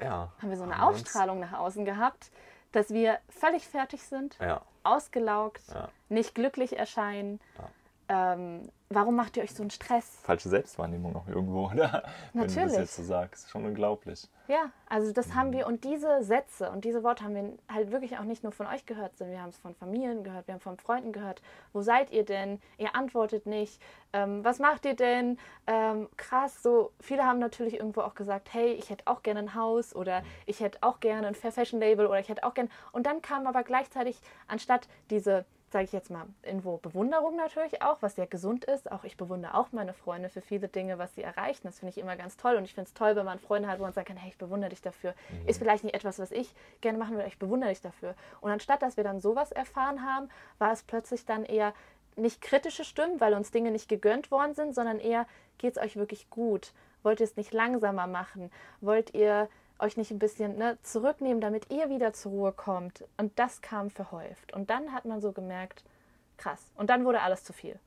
[0.00, 0.30] ja.
[0.40, 2.30] Haben wir so eine Ausstrahlung nach außen gehabt,
[2.72, 4.62] dass wir völlig fertig sind, Ja.
[4.82, 5.88] ausgelaugt, Ja.
[6.08, 7.40] nicht glücklich erscheinen.
[8.08, 10.20] Ähm, warum macht ihr euch so einen Stress?
[10.22, 12.04] Falsche Selbstwahrnehmung auch irgendwo, oder?
[12.32, 12.78] Wenn du das Natürlich.
[12.78, 13.50] jetzt so sagst.
[13.50, 14.28] Schon unglaublich.
[14.48, 18.16] Ja, also das haben wir und diese Sätze und diese Worte haben wir halt wirklich
[18.18, 20.60] auch nicht nur von euch gehört, sondern wir haben es von Familien gehört, wir haben
[20.60, 21.42] von Freunden gehört.
[21.72, 22.60] Wo seid ihr denn?
[22.78, 23.82] Ihr antwortet nicht.
[24.12, 25.38] Ähm, was macht ihr denn?
[25.66, 29.54] Ähm, krass, so viele haben natürlich irgendwo auch gesagt, hey, ich hätte auch gerne ein
[29.56, 32.68] Haus oder ich hätte auch gerne ein Fair Fashion Label oder ich hätte auch gerne.
[32.92, 35.44] Und dann kam aber gleichzeitig anstatt diese
[35.76, 38.90] sage ich jetzt mal, irgendwo Bewunderung natürlich auch, was ja gesund ist.
[38.90, 41.60] Auch ich bewundere auch meine Freunde für viele Dinge, was sie erreichen.
[41.64, 42.56] Das finde ich immer ganz toll.
[42.56, 44.38] Und ich finde es toll, wenn man Freunde hat, wo man sagen kann, hey, ich
[44.38, 45.12] bewundere dich dafür.
[45.46, 48.14] Ist vielleicht nicht etwas, was ich gerne machen würde, ich bewundere dich dafür.
[48.40, 51.74] Und anstatt, dass wir dann sowas erfahren haben, war es plötzlich dann eher
[52.16, 55.26] nicht kritische Stimmen, weil uns Dinge nicht gegönnt worden sind, sondern eher,
[55.58, 56.72] geht es euch wirklich gut?
[57.02, 58.50] Wollt ihr es nicht langsamer machen?
[58.80, 63.04] Wollt ihr euch nicht ein bisschen ne, zurücknehmen, damit ihr wieder zur Ruhe kommt?
[63.16, 64.52] Und das kam verhäuft.
[64.54, 65.84] Und dann hat man so gemerkt,
[66.36, 66.70] krass.
[66.76, 67.78] Und dann wurde alles zu viel.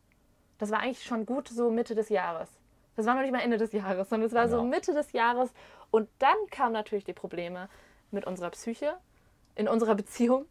[0.58, 2.50] Das war eigentlich schon gut so Mitte des Jahres.
[2.96, 4.64] Das war noch nicht mal Ende des Jahres, sondern es war so Ja.
[4.64, 5.52] Mitte des Jahres.
[5.90, 7.70] Und dann kamen natürlich die Probleme
[8.12, 8.98] mit unserer Psyche,
[9.56, 10.46] in unserer Beziehung,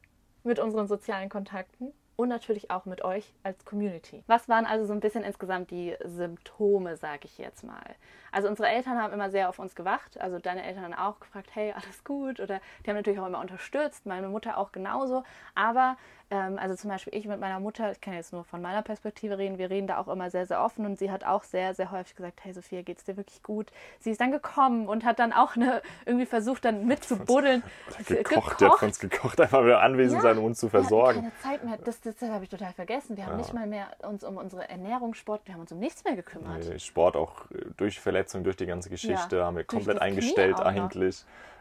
[0.44, 4.24] mit unseren sozialen Kontakten und natürlich auch mit euch als Community.
[4.26, 7.94] Was waren also so ein bisschen insgesamt die Symptome, sage ich jetzt mal?
[8.32, 11.50] Also unsere Eltern haben immer sehr auf uns gewacht, also deine Eltern haben auch gefragt,
[11.54, 12.40] hey, alles gut?
[12.40, 15.22] Oder die haben natürlich auch immer unterstützt, meine Mutter auch genauso.
[15.54, 15.96] Aber
[16.30, 19.38] ähm, also zum Beispiel ich mit meiner Mutter, ich kann jetzt nur von meiner Perspektive
[19.38, 21.90] reden, wir reden da auch immer sehr, sehr offen und sie hat auch sehr, sehr
[21.90, 23.70] häufig gesagt, hey Sophia, geht's dir wirklich gut?
[23.98, 27.62] Sie ist dann gekommen und hat dann auch eine, irgendwie versucht dann mitzubuddeln.
[28.08, 30.28] Gekocht, der hat für uns gekocht, einfach wieder anwesend Ja.
[30.28, 31.20] sein, um uns zu Wir hatten versorgen.
[31.22, 33.16] keine Zeit mehr, das, das, das habe ich total vergessen.
[33.16, 36.04] Wir haben nicht mal mehr uns um unsere Ernährung, Sport, wir haben uns um nichts
[36.04, 36.64] mehr gekümmert.
[36.68, 40.56] Nee, Sport auch äh, durch Verletzung, durch die ganze Geschichte, Ja, haben wir komplett eingestellt
[40.56, 40.90] auch noch.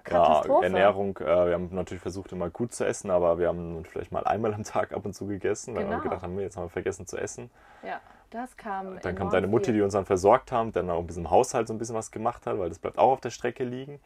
[0.10, 0.44] Ja.
[0.62, 4.24] Ernährung, äh, wir haben natürlich versucht, immer gut zu essen, aber wir haben vielleicht mal
[4.26, 6.04] einmal am Tag ab und zu gegessen, weil wir Genau.
[6.04, 7.50] gedacht haben, jetzt haben wir vergessen zu essen.
[7.84, 9.00] Ja, das kam.
[9.02, 11.68] Dann kommt deine Mutti, die uns dann versorgt haben, dann auch ein bisschen im Haushalt
[11.68, 14.00] so ein bisschen was gemacht hat, weil das bleibt auch auf der Strecke liegen.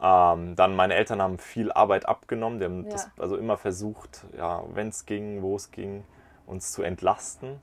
[0.00, 2.90] Ähm, dann meine Eltern haben viel Arbeit abgenommen, die haben Ja.
[2.92, 6.04] das also immer versucht, ja, wenn es ging, wo es ging,
[6.46, 7.60] uns zu entlasten.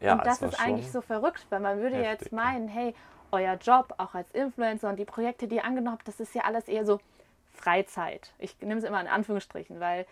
[0.00, 2.36] Ja, und das ist eigentlich so verrückt, weil man würde ja jetzt heftig, ja.
[2.44, 2.94] meinen, hey,
[3.32, 6.42] euer Job, auch als Influencer und die Projekte, die ihr angenommen habt, das ist ja
[6.42, 7.00] alles eher so
[7.52, 8.32] Freizeit.
[8.38, 10.06] Ich nehme es immer in Anführungsstrichen, weil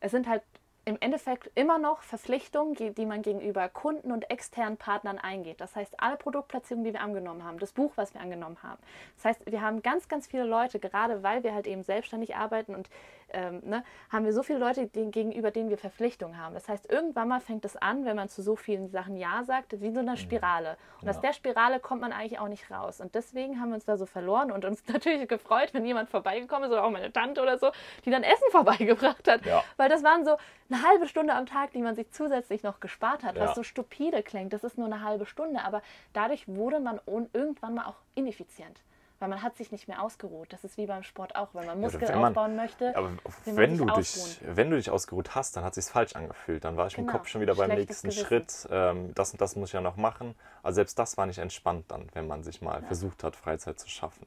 [0.00, 0.42] es sind halt
[0.86, 5.60] im Endeffekt immer noch Verpflichtungen, die man gegenüber Kunden und externen Partnern eingeht.
[5.60, 8.80] Das heißt, alle Produktplatzierungen, die wir angenommen haben, das Buch, was wir angenommen haben.
[9.16, 12.74] Das heißt, wir haben ganz, ganz viele Leute, gerade weil wir halt eben selbstständig arbeiten
[12.74, 12.88] und
[13.32, 16.54] ähm, ne, haben wir so viele Leute, denen, gegenüber denen wir Verpflichtungen haben.
[16.54, 19.80] Das heißt, irgendwann mal fängt es an, wenn man zu so vielen Sachen Ja sagt,
[19.80, 20.16] wie so eine mhm.
[20.16, 20.76] Spirale.
[21.00, 21.10] Und ja.
[21.10, 23.00] aus der Spirale kommt man eigentlich auch nicht raus.
[23.00, 26.64] Und deswegen haben wir uns da so verloren und uns natürlich gefreut, wenn jemand vorbeigekommen
[26.64, 27.70] ist oder auch meine Tante oder so,
[28.04, 29.44] die dann Essen vorbeigebracht hat.
[29.46, 29.62] Ja.
[29.76, 30.36] Weil das waren so
[30.70, 33.42] eine halbe Stunde am Tag, die man sich zusätzlich noch gespart hat, ja.
[33.42, 34.52] was so stupide klingt.
[34.52, 38.80] Das ist nur eine halbe Stunde, aber dadurch wurde man irgendwann mal auch ineffizient
[39.20, 40.52] weil man hat sich nicht mehr ausgeruht.
[40.52, 42.96] Das ist wie beim Sport auch, wenn man Muskeln ja, man, aufbauen möchte.
[42.96, 43.10] Aber
[43.44, 46.64] wenn du, dich, wenn du dich ausgeruht hast, dann hat es sich falsch angefühlt.
[46.64, 47.08] Dann war ich genau.
[47.08, 48.26] im Kopf schon wieder beim nächsten Gewissen.
[48.26, 48.68] Schritt.
[48.70, 50.34] Ähm, das und das muss ich ja noch machen.
[50.62, 52.86] Also selbst das war nicht entspannt dann, wenn man sich mal ja.
[52.86, 54.26] versucht hat, Freizeit zu schaffen.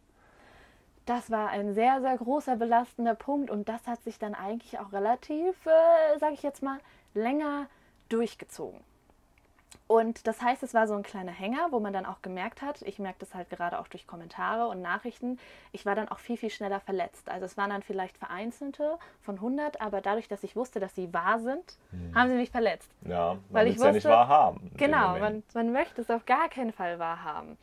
[1.08, 4.94] Das war ein sehr, sehr großer belastender Punkt und das hat sich dann eigentlich auch
[4.94, 6.80] relativ, äh, sage ich jetzt mal,
[7.16, 7.68] länger
[8.10, 8.80] durchgezogen.
[9.88, 12.82] Und das heißt, es war so ein kleiner Hänger, wo man dann auch gemerkt hat,
[12.84, 15.38] ich merke das halt gerade auch durch Kommentare und Nachrichten,
[15.72, 17.30] ich war dann auch viel, viel schneller verletzt.
[17.30, 21.14] Also es waren dann vielleicht vereinzelte von 100, aber dadurch, dass ich wusste, dass sie
[21.14, 22.16] wahr sind, hm.
[22.16, 22.90] haben sie mich verletzt.
[23.02, 24.72] Ja, weil ich wusste, ja nicht wahr haben.
[24.78, 27.58] Genau, man, man möchte es auf gar keinen Fall wahr haben.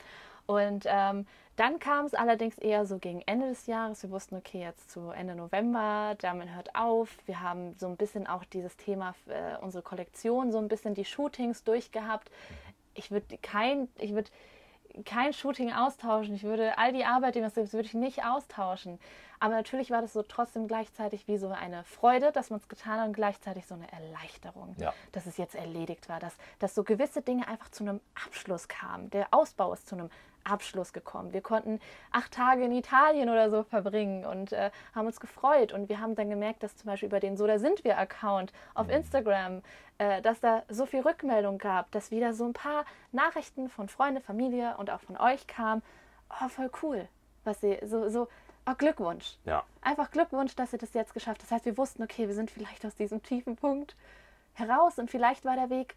[0.47, 1.27] Und ähm,
[1.61, 4.03] dann kam es allerdings eher so gegen Ende des Jahres.
[4.03, 7.11] Wir wussten, okay, jetzt zu Ende November, Damen hört auf.
[7.27, 11.05] Wir haben so ein bisschen auch dieses Thema, äh, unsere Kollektion, so ein bisschen die
[11.05, 12.31] Shootings durchgehabt.
[12.95, 14.31] Ich würde kein, ich würde
[15.05, 16.35] kein Shooting austauschen.
[16.35, 18.99] Ich würde all die Arbeit, die man gibt, würde ich nicht austauschen.
[19.39, 23.01] Aber natürlich war das so trotzdem gleichzeitig wie so eine Freude, dass man es getan
[23.01, 24.95] hat und gleichzeitig so eine Erleichterung, ja.
[25.13, 29.11] dass es jetzt erledigt war, dass, dass so gewisse Dinge einfach zu einem Abschluss kamen.
[29.11, 30.11] Der Ausbau ist zu einem
[30.45, 31.33] Abschluss gekommen.
[31.33, 35.73] Wir konnten acht Tage in Italien oder so verbringen und äh, haben uns gefreut.
[35.73, 38.53] Und wir haben dann gemerkt, dass zum Beispiel über den So da sind wir Account
[38.75, 38.95] auf mhm.
[38.95, 39.63] Instagram,
[39.99, 44.21] äh, dass da so viel Rückmeldung gab, dass wieder so ein paar Nachrichten von Freunde,
[44.21, 45.83] Familie und auch von euch kamen.
[46.43, 47.09] Oh, voll cool.
[47.45, 48.29] Was ihr so, so,
[48.67, 49.37] oh, Glückwunsch.
[49.45, 49.65] Ja.
[49.83, 51.43] Einfach Glückwunsch, dass ihr das jetzt geschafft habt.
[51.43, 53.97] Das heißt, wir wussten, okay, wir sind vielleicht aus diesem tiefen Punkt
[54.55, 55.97] heraus und vielleicht war der Weg,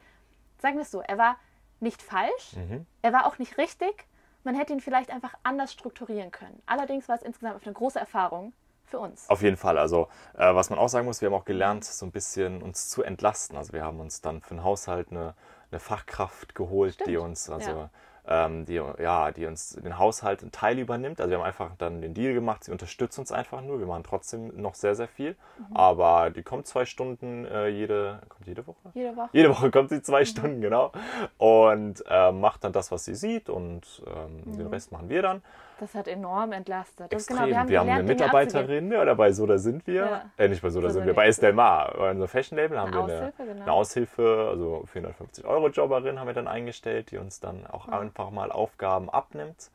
[0.60, 1.38] sagen wir es so, er war
[1.80, 2.86] nicht falsch, mhm.
[3.02, 4.06] er war auch nicht richtig,
[4.44, 6.62] man hätte ihn vielleicht einfach anders strukturieren können.
[6.66, 8.54] Allerdings war es insgesamt eine große Erfahrung
[8.86, 9.30] für uns.
[9.30, 9.78] Auf jeden Fall.
[9.78, 12.90] Also äh, was man auch sagen muss, wir haben auch gelernt, so ein bisschen uns
[12.90, 13.58] zu entlasten.
[13.58, 15.34] Also wir haben uns dann für den Haushalt eine,
[15.72, 17.10] eine Fachkraft geholt, Stimmt.
[17.10, 17.90] die uns also ja
[18.26, 21.20] die, ja, die uns den Haushalt einen Teil übernimmt.
[21.20, 23.80] Also wir haben einfach dann den Deal gemacht, sie unterstützt uns einfach nur.
[23.80, 25.36] Wir machen trotzdem noch sehr, sehr viel.
[25.58, 25.76] Mhm.
[25.76, 28.78] Aber die kommt zwei Stunden äh, jede, kommt jede Woche?
[28.94, 29.30] Jede Woche.
[29.34, 30.26] Jede Woche kommt sie zwei mhm.
[30.26, 30.94] Stunden, genau.
[31.38, 34.58] Und äh, macht dann das, was sie sieht und ähm, mhm.
[34.58, 35.42] den Rest machen wir dann.
[35.80, 37.12] Das hat enorm entlastet.
[37.12, 37.38] Extrem.
[37.38, 39.94] Genau, wir haben, wir haben eine Mitarbeiterin, ja, oder bei So, da sind wir.
[39.94, 40.26] Ja.
[40.38, 42.94] Äh, nicht bei So, da so sind wir, bei Estelle Mar, bei unserem Fashion-Label haben
[42.94, 43.64] eine wir eine Aushilfe, genau.
[43.64, 48.00] eine Aushilfe, also 450 Euro Jobberin haben wir dann eingestellt, die uns dann auch ja.
[48.00, 49.72] einfach mal Aufgaben abnimmt.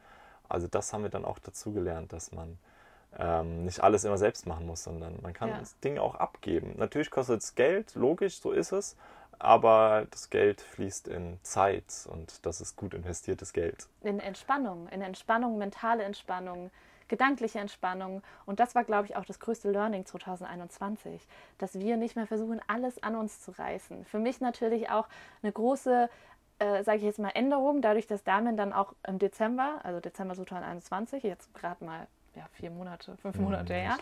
[0.49, 2.59] Also das haben wir dann auch dazu gelernt, dass man
[3.19, 5.59] ähm, nicht alles immer selbst machen muss, sondern man kann ja.
[5.59, 6.75] das Ding auch abgeben.
[6.77, 8.97] Natürlich kostet es Geld, logisch, so ist es
[9.39, 13.89] aber das Geld fließt in Zeit und das ist gut investiertes Geld.
[14.03, 16.71] In Entspannung, in Entspannung, mentale Entspannung,
[17.09, 18.23] gedankliche Entspannung.
[18.47, 21.27] Und das war, glaube ich, auch das größte Learning 2021,
[21.59, 24.05] dass wir nicht mehr versuchen, alles an uns zu reißen.
[24.05, 25.09] Für mich natürlich auch
[25.43, 26.09] eine große,
[26.59, 30.35] äh, sage ich jetzt mal, Änderung, dadurch, dass Damen dann auch im Dezember, also Dezember
[30.35, 32.07] 2021, jetzt gerade mal
[32.39, 33.97] ja, vier Monate, fünf mhm, Monate her,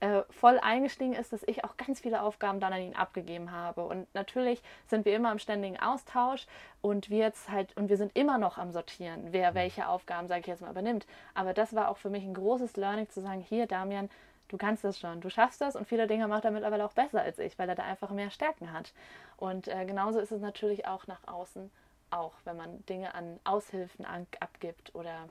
[0.00, 3.84] äh, voll eingestiegen ist, dass ich auch ganz viele Aufgaben dann an ihn abgegeben habe.
[3.84, 6.46] Und natürlich sind wir immer im ständigen Austausch
[6.82, 9.54] und wir jetzt halt, und wir sind immer noch am Sortieren, wer mhm.
[9.54, 11.06] welche Aufgaben, sage ich jetzt mal, übernimmt.
[11.34, 14.10] Aber das war auch für mich ein großes Learning zu sagen, hier, Damian,
[14.48, 17.22] du kannst das schon, du schaffst das und viele Dinge macht er mittlerweile auch besser
[17.22, 18.92] als ich, weil er da einfach mehr Stärken hat.
[19.36, 21.70] Und äh, genauso ist es natürlich auch nach außen,
[22.10, 25.28] auch wenn man Dinge an Aushilfen an, abgibt oder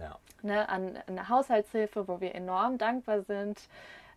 [0.00, 0.18] ja.
[0.42, 3.60] ne, an eine Haushaltshilfe, wo wir enorm dankbar sind.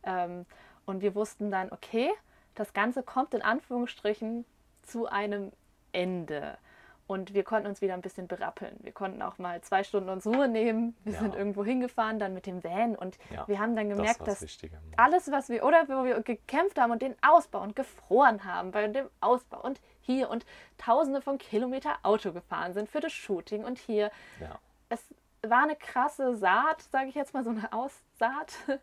[0.04, 0.46] Ähm,
[0.86, 2.10] und wir wussten dann, okay,
[2.56, 4.46] das Ganze kommt in Anführungsstrichen
[4.84, 5.52] zu einem
[5.92, 6.58] Ende.
[7.06, 8.78] Und wir konnten uns wieder ein bisschen berappeln.
[8.82, 10.96] Wir konnten auch mal zwei Stunden uns Ruhe nehmen.
[11.04, 11.20] Wir ja.
[11.20, 12.96] sind irgendwo hingefahren, dann mit dem Van.
[12.96, 14.58] Und ja, wir haben dann gemerkt, das dass
[14.96, 18.88] alles, was wir, oder wo wir gekämpft haben und den Ausbau und gefroren haben bei
[18.88, 20.46] dem Ausbau und hier und
[20.78, 24.10] tausende von Kilometer Auto gefahren sind für das Shooting und hier.
[24.40, 24.60] Ja.
[24.88, 25.04] Es
[25.48, 28.54] war eine krasse Saat, sage ich jetzt mal, so eine Aussaat.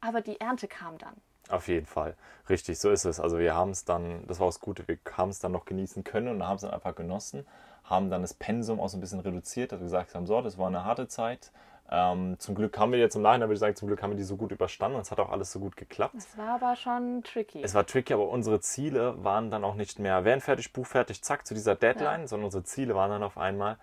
[0.00, 1.14] Aber die Ernte kam dann.
[1.48, 2.16] Auf jeden Fall.
[2.48, 3.20] Richtig, so ist es.
[3.20, 6.04] Also wir haben es dann, das war das Gute, wir haben es dann noch genießen
[6.04, 7.46] können und haben es dann einfach genossen,
[7.84, 10.58] haben dann das Pensum auch so ein bisschen reduziert, dass wir gesagt haben, so, das
[10.58, 11.52] war eine harte Zeit.
[11.88, 14.16] Ähm, zum Glück haben wir jetzt im Nachhinein, würde ich sagen, zum Glück haben wir
[14.16, 16.16] die so gut überstanden und es hat auch alles so gut geklappt.
[16.16, 17.62] Es war aber schon tricky.
[17.62, 21.22] Es war tricky, aber unsere Ziele waren dann auch nicht mehr, werden fertig, Buch fertig,
[21.22, 22.26] zack, zu dieser Deadline, ja.
[22.26, 23.78] sondern unsere Ziele waren dann auf einmal,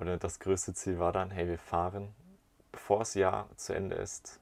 [0.00, 2.14] oder das größte Ziel war dann, hey, wir fahren,
[2.72, 4.40] bevor das Jahr zu Ende ist,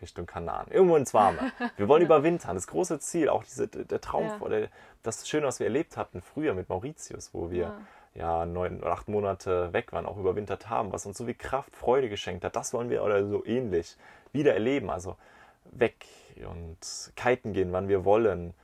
[0.00, 0.70] Richtung Kanaren.
[0.70, 1.52] Irgendwo ins Warme.
[1.76, 2.54] Wir wollen überwintern.
[2.56, 4.38] Das große Ziel, auch diese, der Traum, Ja.
[4.40, 4.68] oder
[5.02, 7.80] das Schöne, was wir erlebt hatten früher mit Mauritius, wo wir
[8.14, 11.76] ja, neun oder acht Monate weg waren, auch überwintert haben, was uns so viel Kraft,
[11.76, 12.56] Freude geschenkt hat.
[12.56, 13.96] Das wollen wir oder so ähnlich
[14.32, 14.90] wieder erleben.
[14.90, 15.16] Also
[15.70, 16.06] weg
[16.50, 16.78] und
[17.16, 18.54] kiten gehen, wann wir wollen.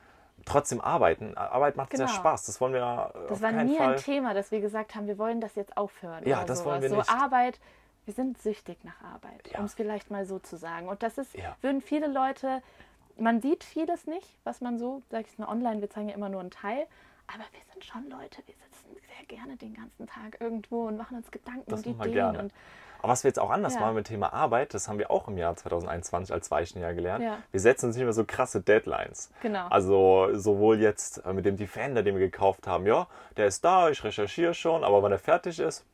[0.47, 1.37] Trotzdem arbeiten.
[1.37, 2.17] Arbeit macht sehr Genau.
[2.19, 2.47] Spaß.
[2.47, 3.95] Das wollen wir Das war nie Fall.
[3.95, 6.27] ein Thema, dass wir gesagt haben, wir wollen das jetzt aufhören.
[6.27, 6.71] Ja, oder das sowas.
[6.73, 7.11] wollen wir so nicht.
[7.11, 7.59] Arbeit,
[8.05, 9.59] wir sind süchtig nach Arbeit, Ja.
[9.59, 10.89] um es vielleicht mal so zu sagen.
[10.89, 11.57] Und das ist, Ja.
[11.63, 12.63] würden viele Leute,
[13.19, 16.29] man sieht vieles nicht, was man so, sag ich mal, online, wir zeigen ja immer
[16.29, 16.87] nur einen Teil,
[17.27, 18.86] aber wir sind schon Leute, wir sitzen
[19.17, 22.13] sehr gerne den ganzen Tag irgendwo und machen uns Gedanken Das und Ideen.
[22.13, 22.39] gerne.
[22.41, 22.53] Und
[23.01, 23.81] Aber was wir jetzt auch anders Ja.
[23.81, 27.23] machen mit Thema Arbeit, das haben wir auch im Jahr 2021 als Weichenjahr gelernt.
[27.23, 27.39] Ja.
[27.51, 29.31] Wir setzen uns nicht mehr so krasse Deadlines.
[29.43, 29.69] Genau.
[29.69, 33.91] Also sowohl jetzt äh, mit dem Defender, den wir gekauft haben, ja, der ist da,
[33.91, 35.85] ich recherchiere schon, aber wann er fertig ist,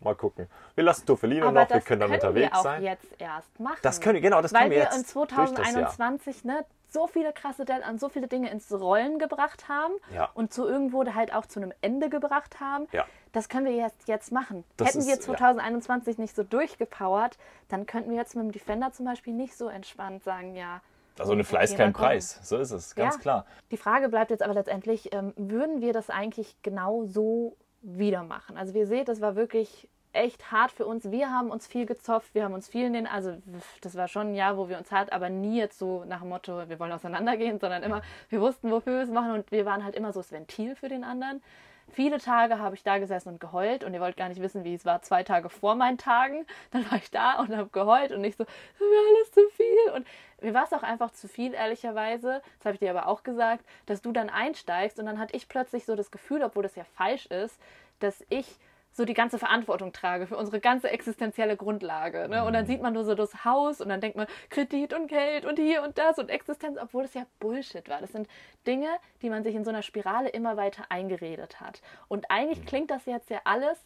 [0.00, 0.48] mal gucken.
[0.74, 2.82] Wir lassen Toffelino aber noch, wir können dann können unterwegs wir auch sein.
[2.82, 3.78] jetzt erst machen.
[3.82, 5.54] Das können wir, genau, das Weil können wir wir jetzt in durch das Jahr.
[5.54, 10.30] 2021 ne, so viele krasse Deadlines, so viele Dinge ins Rollen gebracht haben Ja.
[10.34, 12.86] und zu irgendwo halt auch zu einem Ende gebracht haben.
[12.92, 13.04] Ja.
[13.32, 14.64] Das können wir jetzt, jetzt machen.
[14.76, 15.20] Das Hätten ist- wir ja.
[15.20, 19.68] 2021 nicht so durchgepowert, dann könnten wir jetzt mit dem Defender zum Beispiel nicht so
[19.68, 20.80] entspannt sagen, ja.
[21.18, 21.92] Also eine Fleiß, kein.
[21.92, 22.38] Preis.
[22.42, 23.20] So ist es, ganz Ja.
[23.20, 23.46] klar.
[23.70, 28.56] Die Frage bleibt jetzt aber letztendlich, ähm, würden wir das eigentlich genau so wieder machen?
[28.56, 31.10] Also wir seht, das war wirklich echt hart für uns.
[31.10, 33.36] Wir haben uns viel gezopft, wir haben uns viel in den, also
[33.80, 36.28] das war schon ein Jahr, wo wir uns hart, aber nie jetzt so nach dem
[36.28, 39.84] Motto, wir wollen auseinandergehen, sondern immer, wir wussten, wofür wir es machen und wir waren
[39.84, 41.42] halt immer so das Ventil für den anderen.
[41.90, 44.74] Viele Tage habe ich da gesessen und geheult und ihr wollt gar nicht wissen, wie
[44.74, 46.46] es war zwei Tage vor meinen Tagen.
[46.70, 49.92] Dann war ich da und habe geheult und nicht so, das mir alles zu viel.
[49.94, 50.06] Und
[50.40, 52.40] mir war es auch einfach zu viel, ehrlicherweise.
[52.58, 55.48] Das habe ich dir aber auch gesagt, dass du dann einsteigst und dann hatte ich
[55.48, 57.60] plötzlich so das Gefühl, obwohl das ja falsch ist,
[57.98, 58.58] dass ich
[58.92, 62.28] so die ganze Verantwortung trage für unsere ganze existenzielle Grundlage.
[62.28, 62.44] Ne?
[62.44, 65.44] Und dann sieht man nur so das Haus und dann denkt man Kredit und Geld
[65.44, 68.00] und hier und das und Existenz, obwohl das ja Bullshit war.
[68.00, 68.28] Das sind
[68.66, 68.88] Dinge,
[69.22, 71.80] die man sich in so einer Spirale immer weiter eingeredet hat.
[72.08, 73.78] Und eigentlich klingt das jetzt ja alles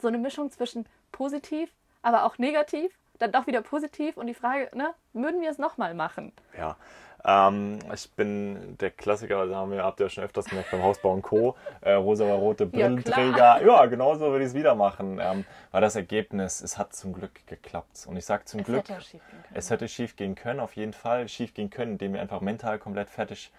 [0.00, 1.70] so eine Mischung zwischen positiv,
[2.02, 5.94] aber auch negativ, dann doch wieder positiv und die Frage, ne, würden wir es nochmal
[5.94, 6.32] machen?
[6.56, 6.76] Ja.
[7.24, 10.82] Ähm, ich bin der Klassiker, da haben wir, habt ihr ja schon öfters gemerkt, beim
[10.82, 11.56] Hausbau und Co.
[11.80, 13.64] Äh, rosa-rote Ja, Brillenträger.
[13.66, 15.18] Ja, genauso würde ich es wieder machen.
[15.20, 18.06] Ähm, weil das Ergebnis, es hat zum Glück geklappt.
[18.06, 19.20] Und ich sage zum Es Glück, hätte
[19.54, 21.28] es hätte schief gehen können, auf jeden Fall.
[21.28, 23.52] Schief gehen können, indem wir einfach mental komplett fertig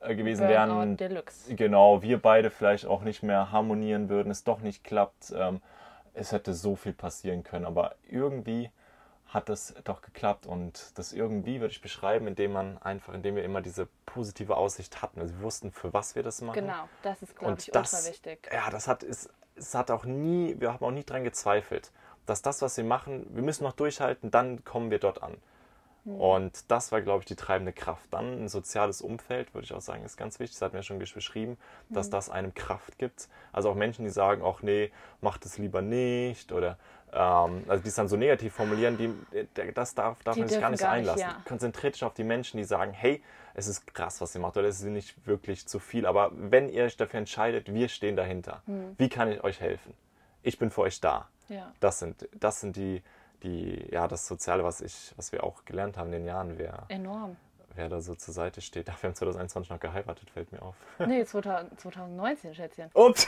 [0.00, 0.96] äh, gewesen Burnout wären.
[0.96, 1.54] Deluxe.
[1.54, 5.32] Genau, wir beide vielleicht auch nicht mehr harmonieren würden, es doch nicht klappt.
[5.36, 5.60] Ähm,
[6.14, 8.70] es hätte so viel passieren können, aber irgendwie
[9.28, 13.44] hat es doch geklappt und das irgendwie würde ich beschreiben, indem man einfach, indem wir
[13.44, 15.20] immer diese positive Aussicht hatten.
[15.20, 16.60] Also wir wussten, für was wir das machen.
[16.60, 18.48] Genau, das ist, glaube ich, das, ultra wichtig.
[18.52, 21.90] ja, das hat, es, es hat auch nie, wir haben auch nie dran gezweifelt,
[22.24, 25.36] dass das, was wir machen, wir müssen noch durchhalten, dann kommen wir dort an.
[26.06, 26.14] Hm.
[26.20, 28.06] Und das war, glaube ich, die treibende Kraft.
[28.12, 30.56] Dann ein soziales Umfeld, würde ich auch sagen, ist ganz wichtig.
[30.58, 31.58] Das hat mir schon beschrieben,
[31.90, 33.28] dass das einem Kraft gibt.
[33.52, 34.90] Also auch Menschen, die sagen, ach nee,
[35.20, 36.78] mach das lieber nicht oder
[37.12, 40.48] ähm, also die es dann so negativ formulieren, die, der- das darf, darf Die man
[40.48, 41.20] sich gar nicht gar nicht, einlassen.
[41.20, 41.42] ja.
[41.46, 43.22] Konzentriert dich auf die Menschen, die sagen, hey,
[43.54, 46.04] es ist krass, was ihr macht, oder es ist nicht wirklich zu viel.
[46.06, 48.62] Aber wenn ihr euch dafür entscheidet, wir stehen dahinter.
[48.66, 48.94] Hm.
[48.98, 49.94] Wie kann ich euch helfen?
[50.42, 51.28] Ich bin für euch da.
[51.48, 51.72] Ja.
[51.80, 53.02] Das sind, das sind die,
[53.42, 56.84] die, ja, das Soziale, was ich, was wir auch gelernt haben in den Jahren, wer,
[56.88, 57.36] Enorm.
[57.74, 58.88] wer da so zur Seite steht.
[58.90, 60.74] Ach, wir haben 2021 noch geheiratet, fällt mir auf.
[60.98, 62.90] Nee, 2000, 2019, Schätzchen.
[62.94, 63.26] Ups!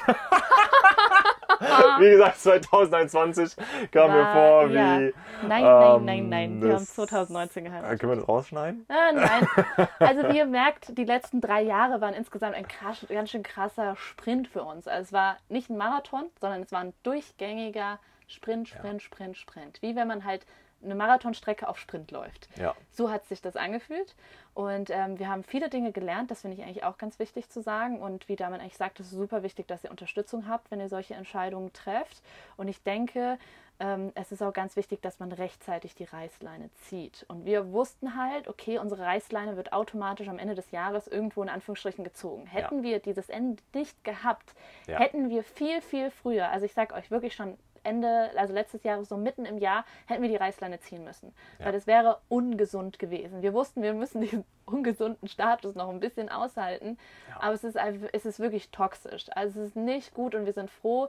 [1.99, 3.57] wie gesagt, 2021
[3.91, 4.75] kam mir vor wie.
[4.75, 4.99] ja.
[4.99, 5.13] Nein,
[5.47, 6.63] ähm, nein, nein, nein.
[6.63, 8.01] Wir haben das- 2019 Äh, geheiratet.
[8.01, 8.87] Können wir das rausschneiden?
[8.89, 9.49] Ah, nein.
[9.99, 13.97] Also wie ihr merkt, die letzten drei Jahre waren insgesamt ein krass, ganz schön krasser
[13.97, 14.87] Sprint für uns.
[14.87, 19.83] Also es war nicht ein Marathon, sondern es war ein durchgängiger Sprint, Sprint, Sprint, Sprint.
[19.83, 20.47] Wie wenn man halt
[20.83, 22.49] eine Marathonstrecke auf Sprint läuft.
[22.57, 22.75] Ja.
[22.93, 24.15] So hat sich das angefühlt.
[24.55, 27.61] Und ähm, wir haben viele Dinge gelernt, das finde ich eigentlich auch ganz wichtig zu
[27.63, 28.01] sagen.
[28.01, 30.89] Und wie Damen eigentlich sagt, es ist super wichtig, dass ihr Unterstützung habt, wenn ihr
[30.89, 32.23] solche Entscheidungen trefft.
[32.57, 33.39] Und ich denke,
[33.81, 37.25] ähm, es ist auch ganz wichtig, dass man rechtzeitig die Reißleine zieht.
[37.29, 41.49] Und wir wussten halt, okay, unsere Reißleine wird automatisch am Ende des Jahres irgendwo in
[41.49, 42.47] Anführungsstrichen gezogen.
[42.47, 44.55] Hätten wir dieses Ende nicht gehabt,
[44.87, 44.99] Ja.
[44.99, 47.57] hätten wir viel, viel früher, also ich sage euch wirklich schon
[47.89, 51.35] Ende, also letztes Jahr, so mitten im Jahr, hätten wir die Reißleine ziehen müssen.
[51.59, 51.67] Ja.
[51.67, 53.41] Weil das wäre ungesund gewesen.
[53.43, 56.99] Wir wussten, wir müssen diesen ungesunden Status noch ein bisschen aushalten.
[57.41, 57.77] Aber es ist,
[58.13, 59.27] es ist wirklich toxisch.
[59.35, 61.09] Also es ist nicht gut und wir sind froh,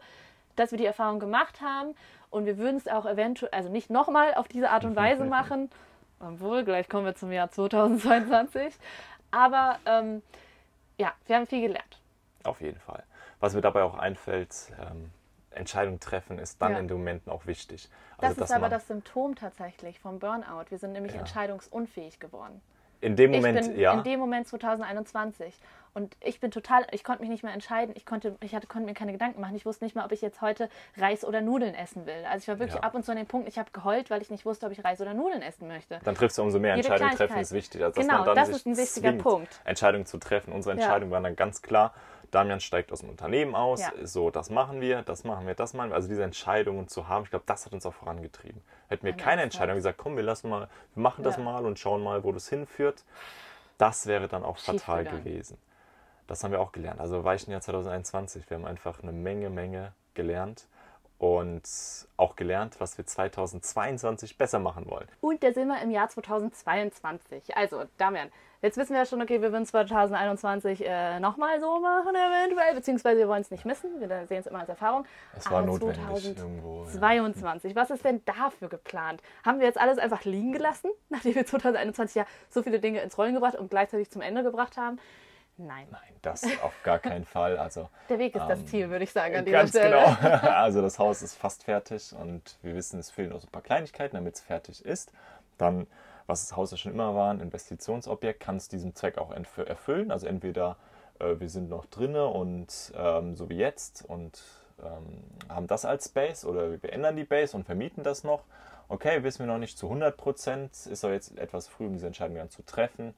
[0.56, 1.96] dass wir die Erfahrung gemacht haben.
[2.30, 5.70] Und wir würden es auch eventuell, also nicht nochmal auf diese Art und Weise machen.
[6.20, 8.74] Obwohl, gleich kommen wir zum Jahr 2022.
[9.32, 10.22] Aber ähm,
[10.98, 12.00] ja, wir haben viel gelernt.
[12.44, 13.04] Auf jeden Fall.
[13.40, 15.12] Was mir dabei auch einfällt, ähm,
[15.52, 16.80] Entscheidung treffen ist dann Ja.
[16.80, 17.90] in den Momenten auch wichtig.
[18.18, 20.66] Das Also, ist dass aber das Symptom tatsächlich vom Burnout.
[20.70, 21.20] Wir sind nämlich Ja.
[21.20, 22.62] entscheidungsunfähig geworden.
[23.02, 25.58] in dem Ich Moment, bin ja, in dem Moment 2021
[25.94, 27.94] und ich bin total, ich konnte mich nicht mehr entscheiden.
[27.98, 29.56] Ich konnte, ich hatte, konnte mir keine Gedanken machen.
[29.56, 32.26] Ich wusste nicht mal, ob ich jetzt heute Reis oder Nudeln essen will.
[32.30, 32.82] Also ich war wirklich Ja.
[32.82, 34.84] ab und zu an dem Punkt, ich habe geheult, weil ich nicht wusste, ob ich
[34.84, 36.00] Reis oder Nudeln essen möchte.
[36.04, 37.84] dann triffst du umso mehr Jede Entscheidungen treffen, ist wichtig.
[37.84, 39.62] Also, Genau, das ist ein wichtiger zwingt, Punkt.
[39.66, 40.54] Entscheidungen zu treffen.
[40.54, 40.82] Unsere Ja.
[40.82, 41.94] Entscheidungen waren dann ganz klar.
[42.32, 43.92] Damian steigt aus dem Unternehmen aus, Ja.
[44.04, 45.96] so, das machen wir, das machen wir, das machen wir.
[45.96, 48.62] Also diese Entscheidungen zu haben, ich glaube, das hat uns auch vorangetrieben.
[48.88, 51.44] Hätten wir keine Entscheidung gesagt, komm, wir lassen mal, wir machen das Ja.
[51.44, 53.04] mal und schauen mal, wo das hinführt,
[53.80, 55.58] das wäre dann auch fatal gewesen.
[56.30, 57.00] Das haben wir auch gelernt.
[57.00, 60.68] Also Weichenjahr 2021, wir haben einfach eine Menge, Menge gelernt
[61.18, 61.64] und
[62.18, 65.08] auch gelernt, was wir 2022 besser machen wollen.
[65.22, 67.58] Und da sind wir im Jahr 2022.
[67.58, 68.30] Also, Damian,
[68.62, 73.18] jetzt wissen wir ja schon, okay, wir würden 2021 äh, nochmal so machen eventuell, beziehungsweise
[73.18, 74.00] wir wollen es nicht missen.
[74.00, 75.06] Wir sehen es immer als Erfahrung.
[75.36, 76.84] Es war Aber notwendig 2000 irgendwo.
[76.84, 76.92] Ja.
[76.92, 77.76] 22.
[77.76, 79.24] Was ist denn dafür geplant?
[79.44, 83.18] Haben wir jetzt alles einfach liegen gelassen, nachdem wir 2021 ja so viele Dinge ins
[83.18, 85.00] Rollen gebracht und gleichzeitig zum Ende gebracht haben?
[85.60, 85.88] Nein.
[85.92, 87.58] Nein, das auf gar keinen Fall.
[87.58, 89.92] Also Der Weg ist das Ähm, Ziel, würde ich sagen, an dieser Ganz Stelle.
[90.22, 90.38] genau.
[90.54, 93.62] Also das Haus ist fast fertig und wir wissen, es fehlen noch so ein paar
[93.62, 95.12] Kleinigkeiten, damit es fertig ist.
[95.58, 95.86] Dann,
[96.28, 100.12] was das Haus ja schon immer war, ein Investitionsobjekt, kann es diesen Zweck auch erfüllen.
[100.12, 100.78] Also entweder
[101.20, 104.42] äh, wir sind noch drinne und ähm, so wie jetzt und
[104.82, 108.44] ähm, haben das als Space oder wir ändern die Base und vermieten das noch.
[108.88, 110.72] Okay, wissen wir noch nicht zu 100 Prozent.
[110.86, 113.14] Ist auch jetzt etwas früh, um diese Entscheidung dann zu treffen.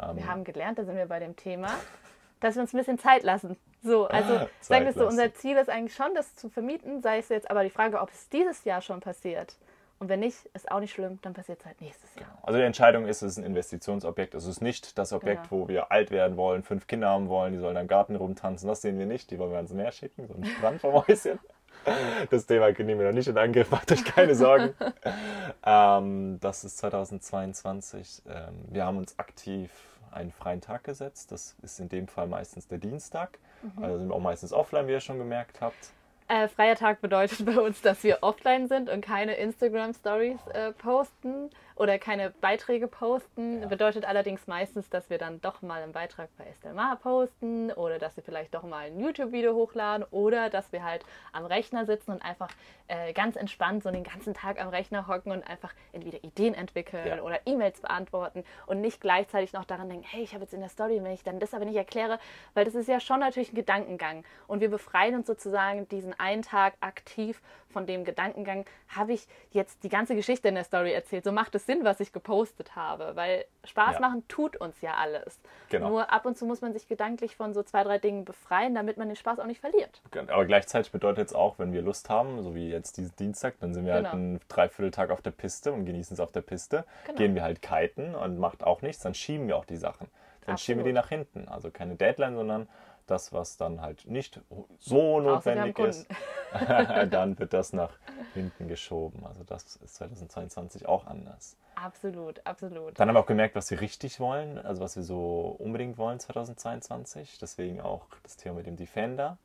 [0.00, 1.68] Ähm, Wir haben gelernt, da sind wir bei dem Thema,
[2.40, 3.56] dass wir uns ein bisschen Zeit lassen.
[3.82, 7.28] So, also sagen wir so, unser Ziel ist eigentlich schon, das zu vermieten, sei es
[7.28, 9.54] jetzt aber die Frage, ob es dieses Jahr schon passiert.
[9.98, 12.36] Und wenn nicht, ist auch nicht schlimm, dann passiert es halt nächstes Jahr.
[12.42, 14.34] Also die Entscheidung ist, es ist ein Investitionsobjekt.
[14.34, 15.62] Es ist nicht das Objekt, Genau.
[15.62, 18.68] wo wir alt werden wollen, fünf Kinder haben wollen, die sollen im Garten rumtanzen.
[18.68, 19.30] Das sehen wir nicht.
[19.30, 21.38] Die wollen wir ans Meer schicken, so ein Strand vom Häuschen.
[22.30, 24.74] Das Thema nehmen wir noch nicht in Angriff, macht euch keine Sorgen.
[25.64, 28.22] ähm, das ist 2022.
[28.28, 29.70] Ähm, wir haben uns aktiv
[30.10, 31.32] einen freien Tag gesetzt.
[31.32, 33.38] Das ist in dem Fall meistens der Dienstag.
[33.62, 33.84] Mhm.
[33.84, 35.92] Also sind wir auch meistens offline, wie ihr schon gemerkt habt.
[36.28, 41.50] Äh, freier Tag bedeutet bei uns, dass wir offline sind und keine Instagram-Stories äh, posten
[41.76, 43.60] oder keine Beiträge posten.
[43.60, 43.68] Ja.
[43.68, 47.98] Bedeutet allerdings meistens, dass wir dann doch mal einen Beitrag bei Estelle Mar posten oder
[47.98, 52.12] dass wir vielleicht doch mal ein YouTube-Video hochladen oder dass wir halt am Rechner sitzen
[52.12, 52.48] und einfach
[52.88, 57.06] äh, ganz entspannt so den ganzen Tag am Rechner hocken und einfach entweder Ideen entwickeln
[57.06, 57.20] Ja.
[57.20, 60.70] oder E-Mails beantworten und nicht gleichzeitig noch daran denken, hey, ich habe jetzt in der
[60.70, 62.18] Story, wenn ich dann das aber nicht erkläre,
[62.54, 66.42] weil das ist ja schon natürlich ein Gedankengang und wir befreien uns sozusagen diesen einen
[66.42, 71.24] Tag aktiv von dem Gedankengang, habe ich jetzt die ganze Geschichte in der Story erzählt,
[71.24, 74.00] so macht es Sinn, was ich gepostet habe, weil Spaß Ja.
[74.00, 75.38] machen tut uns ja alles.
[75.68, 75.90] Genau.
[75.90, 78.96] Nur ab und zu muss man sich gedanklich von so zwei, drei Dingen befreien, damit
[78.96, 80.00] man den Spaß auch nicht verliert.
[80.28, 83.74] Aber gleichzeitig bedeutet es auch, wenn wir Lust haben, so wie jetzt diesen Dienstag, dann
[83.74, 84.14] sind wir halt Genau.
[84.16, 86.84] einen Dreivierteltag auf der Piste und genießen es auf der Piste.
[87.04, 87.18] Genau.
[87.18, 90.08] Gehen wir halt kiten und macht auch nichts, dann schieben wir auch die Sachen.
[90.46, 91.48] Dann schieben wir die nach hinten.
[91.48, 92.68] Also keine Deadline, sondern
[93.06, 94.40] das, was dann halt nicht
[94.78, 96.06] so notwendig ist,
[97.10, 97.92] dann wird das nach
[98.34, 99.24] hinten geschoben.
[99.26, 101.56] Also das ist 2022 auch anders.
[101.76, 102.98] Absolut, absolut.
[102.98, 106.18] Dann haben wir auch gemerkt, was wir richtig wollen, also was wir so unbedingt wollen
[106.18, 107.38] 2022.
[107.38, 109.36] Deswegen auch das Thema mit dem Defender.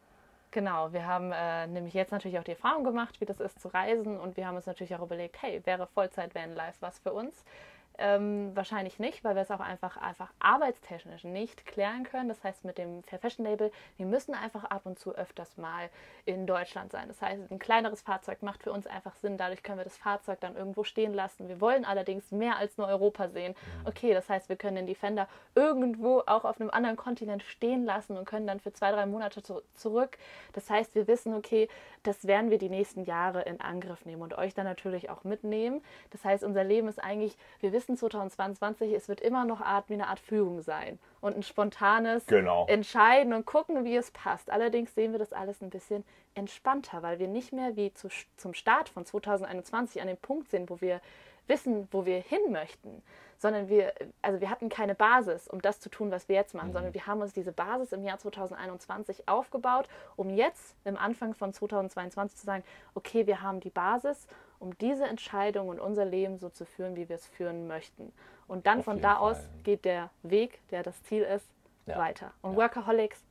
[0.51, 3.69] Genau, wir haben äh, nämlich jetzt natürlich auch die Erfahrung gemacht, wie das ist zu
[3.69, 7.13] reisen und wir haben uns natürlich auch überlegt, hey, wäre Vollzeit Van Life was für
[7.13, 7.45] uns?
[8.03, 12.29] Ähm, wahrscheinlich nicht, weil wir es auch einfach, einfach arbeitstechnisch nicht klären können.
[12.29, 15.91] Das heißt, mit dem Fair Fashion Label, wir müssen einfach ab und zu öfters mal
[16.25, 17.07] in Deutschland sein.
[17.07, 19.37] Das heißt, ein kleineres Fahrzeug macht für uns einfach Sinn.
[19.37, 21.47] Dadurch können wir das Fahrzeug dann irgendwo stehen lassen.
[21.47, 23.53] Wir wollen allerdings mehr als nur Europa sehen.
[23.85, 28.17] Okay, das heißt, wir können den Defender irgendwo auch auf einem anderen Kontinent stehen lassen
[28.17, 30.17] und können dann für zwei, drei Monate zu zurück.
[30.53, 31.67] Das heißt, wir wissen, okay,
[32.01, 35.83] das werden wir die nächsten Jahre in Angriff nehmen und euch dann natürlich auch mitnehmen.
[36.09, 39.93] Das heißt, unser Leben ist eigentlich, wir wissen 2022, es wird immer noch Art wie
[39.93, 42.65] eine Art Führung sein und ein spontanes Genau.
[42.67, 44.49] Entscheiden und gucken, wie es passt.
[44.49, 48.53] Allerdings sehen wir das alles ein bisschen entspannter, weil wir nicht mehr wie zu, zum
[48.53, 51.01] Start von 2021 an dem Punkt sind, wo wir
[51.47, 53.01] wissen, wo wir hin möchten,
[53.37, 56.71] sondern wir, also wir hatten keine Basis, um das zu tun, was wir jetzt machen,
[56.73, 61.51] sondern wir haben uns diese Basis im Jahr 2021 aufgebaut, um jetzt im Anfang von
[61.51, 62.63] 2022 zu sagen,
[62.93, 64.27] okay, wir haben die Basis,
[64.59, 68.13] um diese Entscheidung und unser Leben so zu führen, wie wir es führen möchten.
[68.47, 69.31] Und dann Auf von da Fall.
[69.31, 71.47] aus geht der Weg, der das Ziel ist,
[71.87, 71.97] Ja.
[71.97, 72.31] weiter.
[72.43, 72.57] Und Ja.
[72.57, 73.23] Workaholics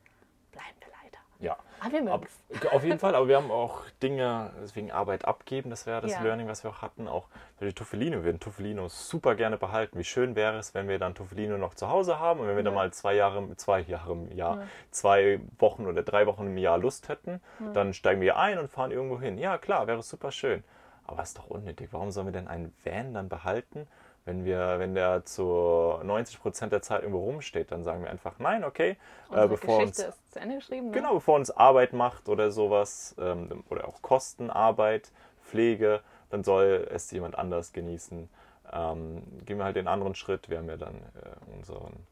[0.51, 1.00] bleiben wir leider.
[1.41, 1.57] Ja.
[1.81, 2.27] Aber wir mögen Ab,
[2.73, 6.23] auf jeden Fall, aber wir haben auch Dinge, deswegen Arbeit abgeben, das wäre das Ja.
[6.23, 7.09] Learning, was wir auch hatten.
[7.09, 7.29] Auch
[7.59, 9.99] für die Tuffelino, wir würden Tuffelino super gerne behalten.
[9.99, 12.63] Wie schön wäre es, wenn wir dann Tuffelino noch zu Hause haben und wenn wir
[12.63, 12.81] dann Ja.
[12.81, 14.67] mal zwei Jahre, zwei Jahre im Jahr, Ja.
[14.91, 17.41] zwei Wochen oder drei Wochen im Jahr Lust hätten,
[17.73, 19.39] dann steigen wir ein und fahren irgendwo hin.
[19.39, 20.63] Ja, klar, wäre super schön.
[21.07, 21.89] Aber ist doch unnötig.
[21.93, 23.89] Warum sollen wir denn einen Van dann behalten?
[24.25, 28.39] Wenn, wir, wenn der zu 90 Prozent der Zeit irgendwo rumsteht, dann sagen wir einfach,
[28.39, 28.97] nein, okay, äh,
[29.31, 30.87] Unsere bevor uns Geschichte ist zu Ende geschrieben.
[30.89, 30.93] Ne?
[30.93, 35.11] Genau, bevor uns Arbeit macht oder sowas, ähm, oder auch Kostenarbeit,
[35.43, 38.29] Pflege, dann soll es jemand anders genießen.
[38.73, 40.49] Ähm, gehen wir halt den anderen Schritt.
[40.49, 42.07] Wir haben ja dann äh, unseren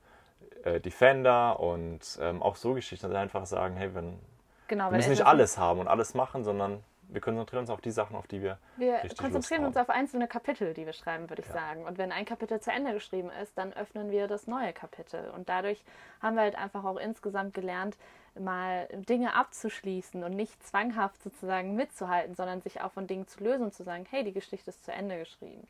[0.65, 4.19] äh, Defender und ähm, auch so Geschichten, wir einfach sagen, hey, wenn,
[4.67, 7.91] Genau, wir müssen nicht alles haben und alles machen, sondern wir konzentrieren uns auf die
[7.91, 11.49] Sachen, auf die wir Wir konzentrieren uns auf einzelne Kapitel, die wir schreiben, würde ich
[11.49, 11.55] Ja.
[11.55, 11.85] sagen.
[11.85, 15.31] Und wenn ein Kapitel zu Ende geschrieben ist, dann öffnen wir das neue Kapitel.
[15.31, 15.83] Und dadurch
[16.21, 17.97] haben wir halt einfach auch insgesamt gelernt,
[18.39, 23.65] mal Dinge abzuschließen und nicht zwanghaft sozusagen mitzuhalten, sondern sich auch von Dingen zu lösen
[23.65, 25.67] und zu sagen, hey, die Geschichte ist zu Ende geschrieben.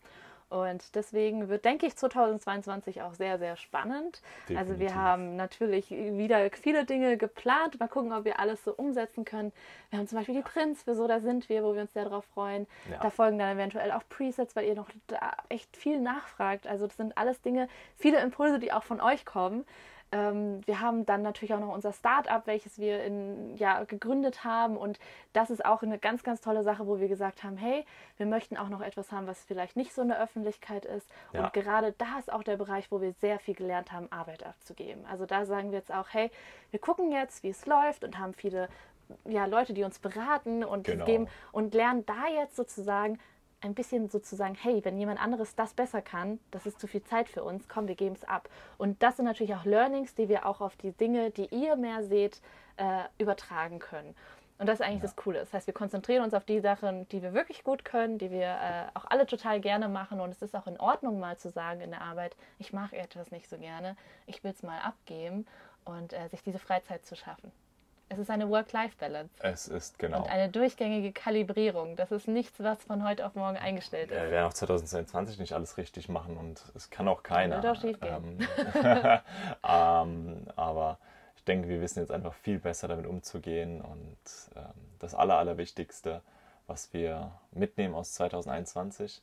[0.51, 4.23] Und deswegen wird, denke ich, 2022 auch sehr, sehr spannend.
[4.49, 4.95] Also wir Definitiv.
[4.95, 7.79] haben natürlich wieder viele Dinge geplant.
[7.79, 9.53] Mal gucken, ob wir alles so umsetzen können.
[9.91, 12.05] Wir haben zum Beispiel die Prinz für So, da sind wir, wo wir uns sehr
[12.05, 12.67] darauf freuen.
[12.91, 12.99] Ja.
[13.01, 16.67] Da folgen dann eventuell auch Presets, weil ihr noch da echt viel nachfragt.
[16.67, 19.67] Also das sind alles Dinge, viele Impulse, die auch von euch kommen.
[20.11, 24.77] Ähm, wir haben dann natürlich auch noch unser Startup, welches wir in, ja, gegründet haben.
[24.77, 24.99] Und
[25.33, 27.85] das ist auch eine ganz, ganz tolle Sache, wo wir gesagt haben, hey,
[28.17, 31.09] wir möchten auch noch etwas haben, was vielleicht nicht so in der Öffentlichkeit ist.
[31.33, 31.45] Ja.
[31.45, 35.05] Und gerade da ist auch der Bereich, wo wir sehr viel gelernt haben, Arbeit abzugeben.
[35.07, 36.31] Also da sagen wir jetzt auch, hey,
[36.71, 38.69] wir gucken jetzt, wie es läuft und haben viele
[39.25, 41.05] ja, Leute, die uns beraten und Genau.
[41.05, 43.19] geben und lernen da jetzt sozusagen
[43.61, 47.29] ein bisschen sozusagen, hey, wenn jemand anderes das besser kann, das ist zu viel Zeit
[47.29, 48.49] für uns, komm, wir geben es ab.
[48.77, 52.05] Und das sind natürlich auch Learnings, die wir auch auf die Dinge, die ihr mehr
[52.05, 52.41] seht,
[52.77, 54.15] äh, übertragen können.
[54.59, 55.39] Und das ist eigentlich das Coole.
[55.39, 58.47] Das heißt, wir konzentrieren uns auf die Sachen, die wir wirklich gut können, die wir
[58.47, 60.21] äh, auch alle total gerne machen.
[60.21, 63.31] Und es ist auch in Ordnung, mal zu sagen in der Arbeit, ich mache etwas
[63.31, 63.97] nicht so gerne,
[64.27, 65.47] ich will es mal abgeben
[65.85, 67.53] und äh, sich diese Freizeit zu schaffen.
[68.11, 69.35] Es ist eine Work-Life-Balance.
[69.41, 70.23] Es ist genau.
[70.23, 71.95] Und eine durchgängige Kalibrierung.
[71.97, 74.23] Das ist nichts, was von heute auf morgen eingestellt Ja, ist.
[74.25, 77.63] wir werden auch 2022 nicht alles richtig machen und es kann auch keiner.
[77.63, 78.49] Wird auch schiefgehen.
[78.75, 79.21] Ähm,
[79.69, 80.99] ähm, aber
[81.37, 84.17] ich denke, wir wissen jetzt einfach viel besser damit umzugehen und
[84.57, 84.65] ähm,
[84.99, 86.23] das Aller, Allerwichtigste,
[86.67, 89.23] was wir mitnehmen aus 2021,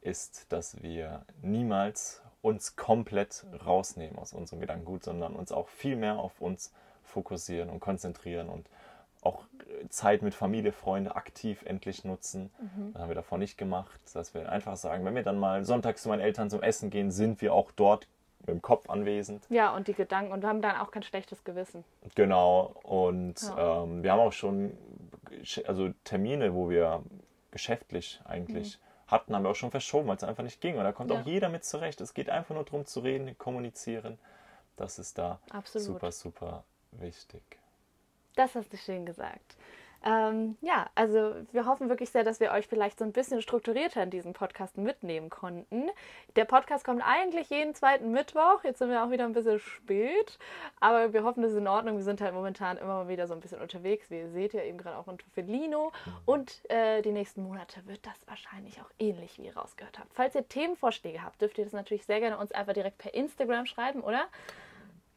[0.00, 6.16] ist, dass wir niemals uns komplett rausnehmen aus unserem Gedankengut, sondern uns auch viel mehr
[6.18, 6.72] auf uns
[7.14, 8.68] fokussieren und konzentrieren und
[9.22, 9.44] auch
[9.88, 12.50] Zeit mit Familie, Freunde aktiv endlich nutzen.
[12.92, 16.02] Das haben wir davor nicht gemacht, dass wir einfach sagen, wenn wir dann mal sonntags
[16.02, 18.06] zu meinen Eltern zum Essen gehen, sind wir auch dort
[18.46, 19.46] dem Kopf anwesend.
[19.48, 20.32] Ja, und die Gedanken.
[20.32, 21.84] Und haben dann auch kein schlechtes Gewissen.
[22.14, 22.74] Genau.
[22.82, 23.82] Und Ja.
[23.84, 24.76] ähm, wir haben auch schon
[25.66, 27.02] also Termine, wo wir
[27.50, 30.76] geschäftlich eigentlich hatten, haben wir auch schon verschoben, weil es einfach nicht ging.
[30.76, 31.20] Und da kommt Ja.
[31.20, 32.00] auch jeder mit zurecht.
[32.02, 34.18] Es geht einfach nur darum zu reden, kommunizieren.
[34.76, 35.86] Das ist da Absolut.
[35.86, 36.64] super, super
[37.00, 37.42] wichtig.
[38.36, 39.56] Das hast du schön gesagt.
[40.06, 44.02] Ähm, ja, also wir hoffen wirklich sehr, dass wir euch vielleicht so ein bisschen strukturierter
[44.02, 45.88] in diesen Podcast mitnehmen konnten.
[46.36, 48.62] Der Podcast kommt eigentlich jeden zweiten Mittwoch.
[48.64, 50.38] Jetzt sind wir auch wieder ein bisschen spät,
[50.78, 51.96] aber wir hoffen, das ist in Ordnung.
[51.96, 54.10] Wir sind halt momentan immer mal wieder so ein bisschen unterwegs.
[54.10, 55.90] Wie ihr seht ja eben gerade auch in Tuffelino.
[56.26, 60.12] Und äh, die nächsten Monate wird das wahrscheinlich auch ähnlich, wie ihr rausgehört habt.
[60.12, 63.64] Falls ihr Themenvorschläge habt, dürft ihr das natürlich sehr gerne uns einfach direkt per Instagram
[63.64, 64.26] schreiben, oder?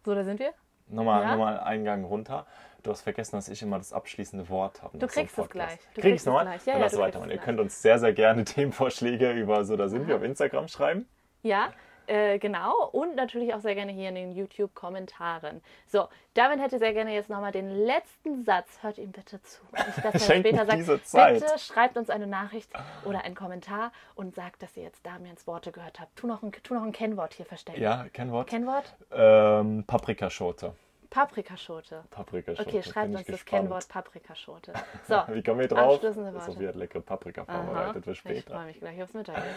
[0.06, 0.54] So, da sind wir.
[0.90, 1.32] Nochmal, Ja?
[1.32, 2.46] nochmal einen Gang runter.
[2.84, 4.98] Du hast vergessen, dass ich immer das abschließende Wort habe.
[4.98, 5.80] Du nach so kriegst es gleich.
[5.94, 6.46] Du Krieg kriegst es nochmal?
[6.46, 6.66] gleich.
[6.66, 7.32] Ja, Dann ja, lass kriegst weitermachen.
[7.32, 11.06] Ihr könnt uns sehr, sehr gerne Themenvorschläge über so, da sind wir auf Instagram schreiben.
[11.44, 11.72] Ja,
[12.08, 12.88] äh, genau.
[12.92, 15.62] Und natürlich auch sehr gerne hier in den YouTube-Kommentaren.
[15.88, 18.80] So, David hätte sehr gerne jetzt nochmal den letzten Satz.
[18.82, 19.62] Hört ihm bitte zu.
[19.74, 22.72] Nicht, dass er Schenkt später sagt, bitte schreibt uns eine Nachricht
[23.06, 26.16] oder einen Kommentar und sagt, dass ihr jetzt Damians Worte gehört habt.
[26.16, 27.82] Tu noch ein, tu noch ein Kennwort hier verstecken.
[27.82, 28.48] Ja, Kennwort.
[28.50, 28.96] Kennwort?
[29.12, 30.74] Ähm, Paprikaschote.
[31.10, 32.04] Paprikaschote.
[32.10, 32.70] Paprikaschote.
[32.70, 33.46] Okay, schreibt uns ich das.
[33.46, 34.74] Kennwort Paprikaschote.
[35.08, 36.02] So, Wie kommen wir drauf?
[36.04, 36.14] Worte.
[36.42, 38.54] Sophie hat leckere Paprika vorbereitet für ich später.
[38.54, 39.48] freue mich gleich aufs Mittagessen.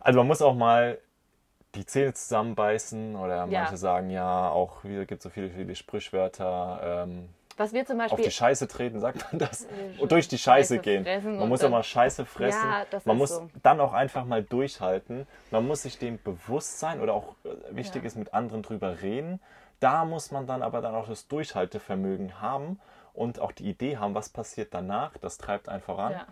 [0.00, 0.98] Also man muss auch mal
[1.74, 3.46] die Zähne zusammenbeißen oder Ja.
[3.46, 7.04] manche sagen ja auch, wieder gibt so viele, viele Sprichwörter.
[7.04, 9.64] Ähm, Was wir zum auf Beispiel die Scheiße treten, sagt man das?
[9.64, 9.68] Äh,
[9.98, 11.38] Und durch die Scheiße Scheiße gehen.
[11.38, 12.68] Man muss auch mal Scheiße fressen.
[12.68, 13.48] Ja, man muss so.
[13.62, 15.26] dann auch einfach mal durchhalten.
[15.50, 18.06] Man muss sich dem bewusst sein oder auch äh, wichtig Ja.
[18.08, 19.40] ist, mit anderen drüber reden.
[19.80, 22.80] Da muss man dann aber dann auch das Durchhaltevermögen haben
[23.12, 25.16] und auch die Idee haben, was passiert danach.
[25.18, 26.12] Das treibt einen voran.
[26.12, 26.26] Ja.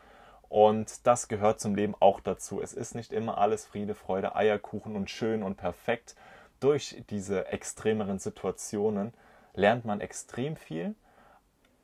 [0.53, 2.61] Und das gehört zum Leben auch dazu.
[2.61, 6.15] Es ist nicht immer alles Friede, Freude, Eierkuchen und schön und perfekt.
[6.61, 9.15] Durch diese extremeren Situationen
[9.55, 10.95] lernt man extrem viel.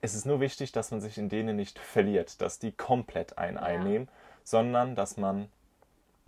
[0.03, 3.57] es ist nur wichtig, dass man sich in denen nicht verliert, dass die komplett einen
[3.57, 3.63] ja.
[3.63, 4.11] einnehmen,
[4.45, 5.49] sondern dass man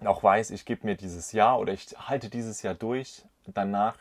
[0.03, 3.99] auch weiß, ich gebe mir dieses Jahr oder ich halte dieses Jahr durch, danach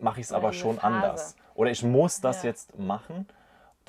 [0.00, 0.86] mache ich es aber schon Phase.
[0.88, 1.36] anders.
[1.54, 2.48] Oder ich muss das ja.
[2.48, 3.28] jetzt machen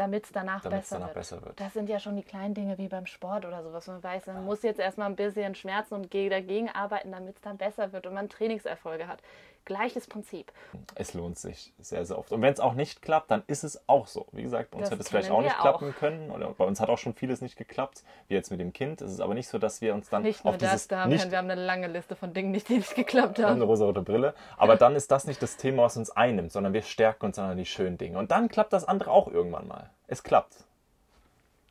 [0.01, 1.59] damit es danach, besser, danach besser, wird.
[1.59, 3.85] Das sind ja schon die kleinen Dinge wie beim Sport oder sowas.
[3.85, 4.41] Man weiß, man ja.
[4.41, 8.15] muss jetzt erstmal ein bisschen schmerzen und dagegen arbeiten, damit es dann besser wird und
[8.15, 9.21] man Trainingserfolge hat.
[9.65, 10.51] Gleiches Prinzip.
[10.95, 12.31] Es lohnt sich sehr, sehr oft.
[12.31, 14.25] Und wenn es auch nicht klappt, dann ist es auch so.
[14.31, 15.61] Wie gesagt, bei uns das hätte es vielleicht auch nicht auch.
[15.61, 16.31] klappen können.
[16.31, 19.01] Oder bei uns hat auch schon vieles nicht geklappt, wie jetzt mit dem Kind.
[19.01, 21.09] Es ist aber nicht so, dass wir uns dann nicht nur auf das, da haben
[21.09, 23.55] nicht, wir haben eine lange Liste von Dingen, die nicht geklappt haben.
[23.55, 24.33] Eine rosa-rote Brille.
[24.57, 27.55] Aber dann ist das nicht das Thema, was uns einnimmt, sondern wir stärken uns an
[27.57, 28.17] die schönen Dinge.
[28.17, 29.91] Und dann klappt das andere auch irgendwann mal.
[30.07, 30.65] Es klappt.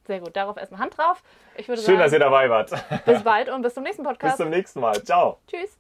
[0.07, 0.37] Sehr gut.
[0.37, 1.23] Darauf erstmal Hand drauf.
[1.61, 2.71] Schön, sagen, dass ihr dabei wart.
[3.05, 4.37] Bis bald und bis zum nächsten Podcast.
[4.37, 5.03] Bis zum nächsten Mal.
[5.05, 5.39] Ciao.
[5.47, 5.80] Tschüss.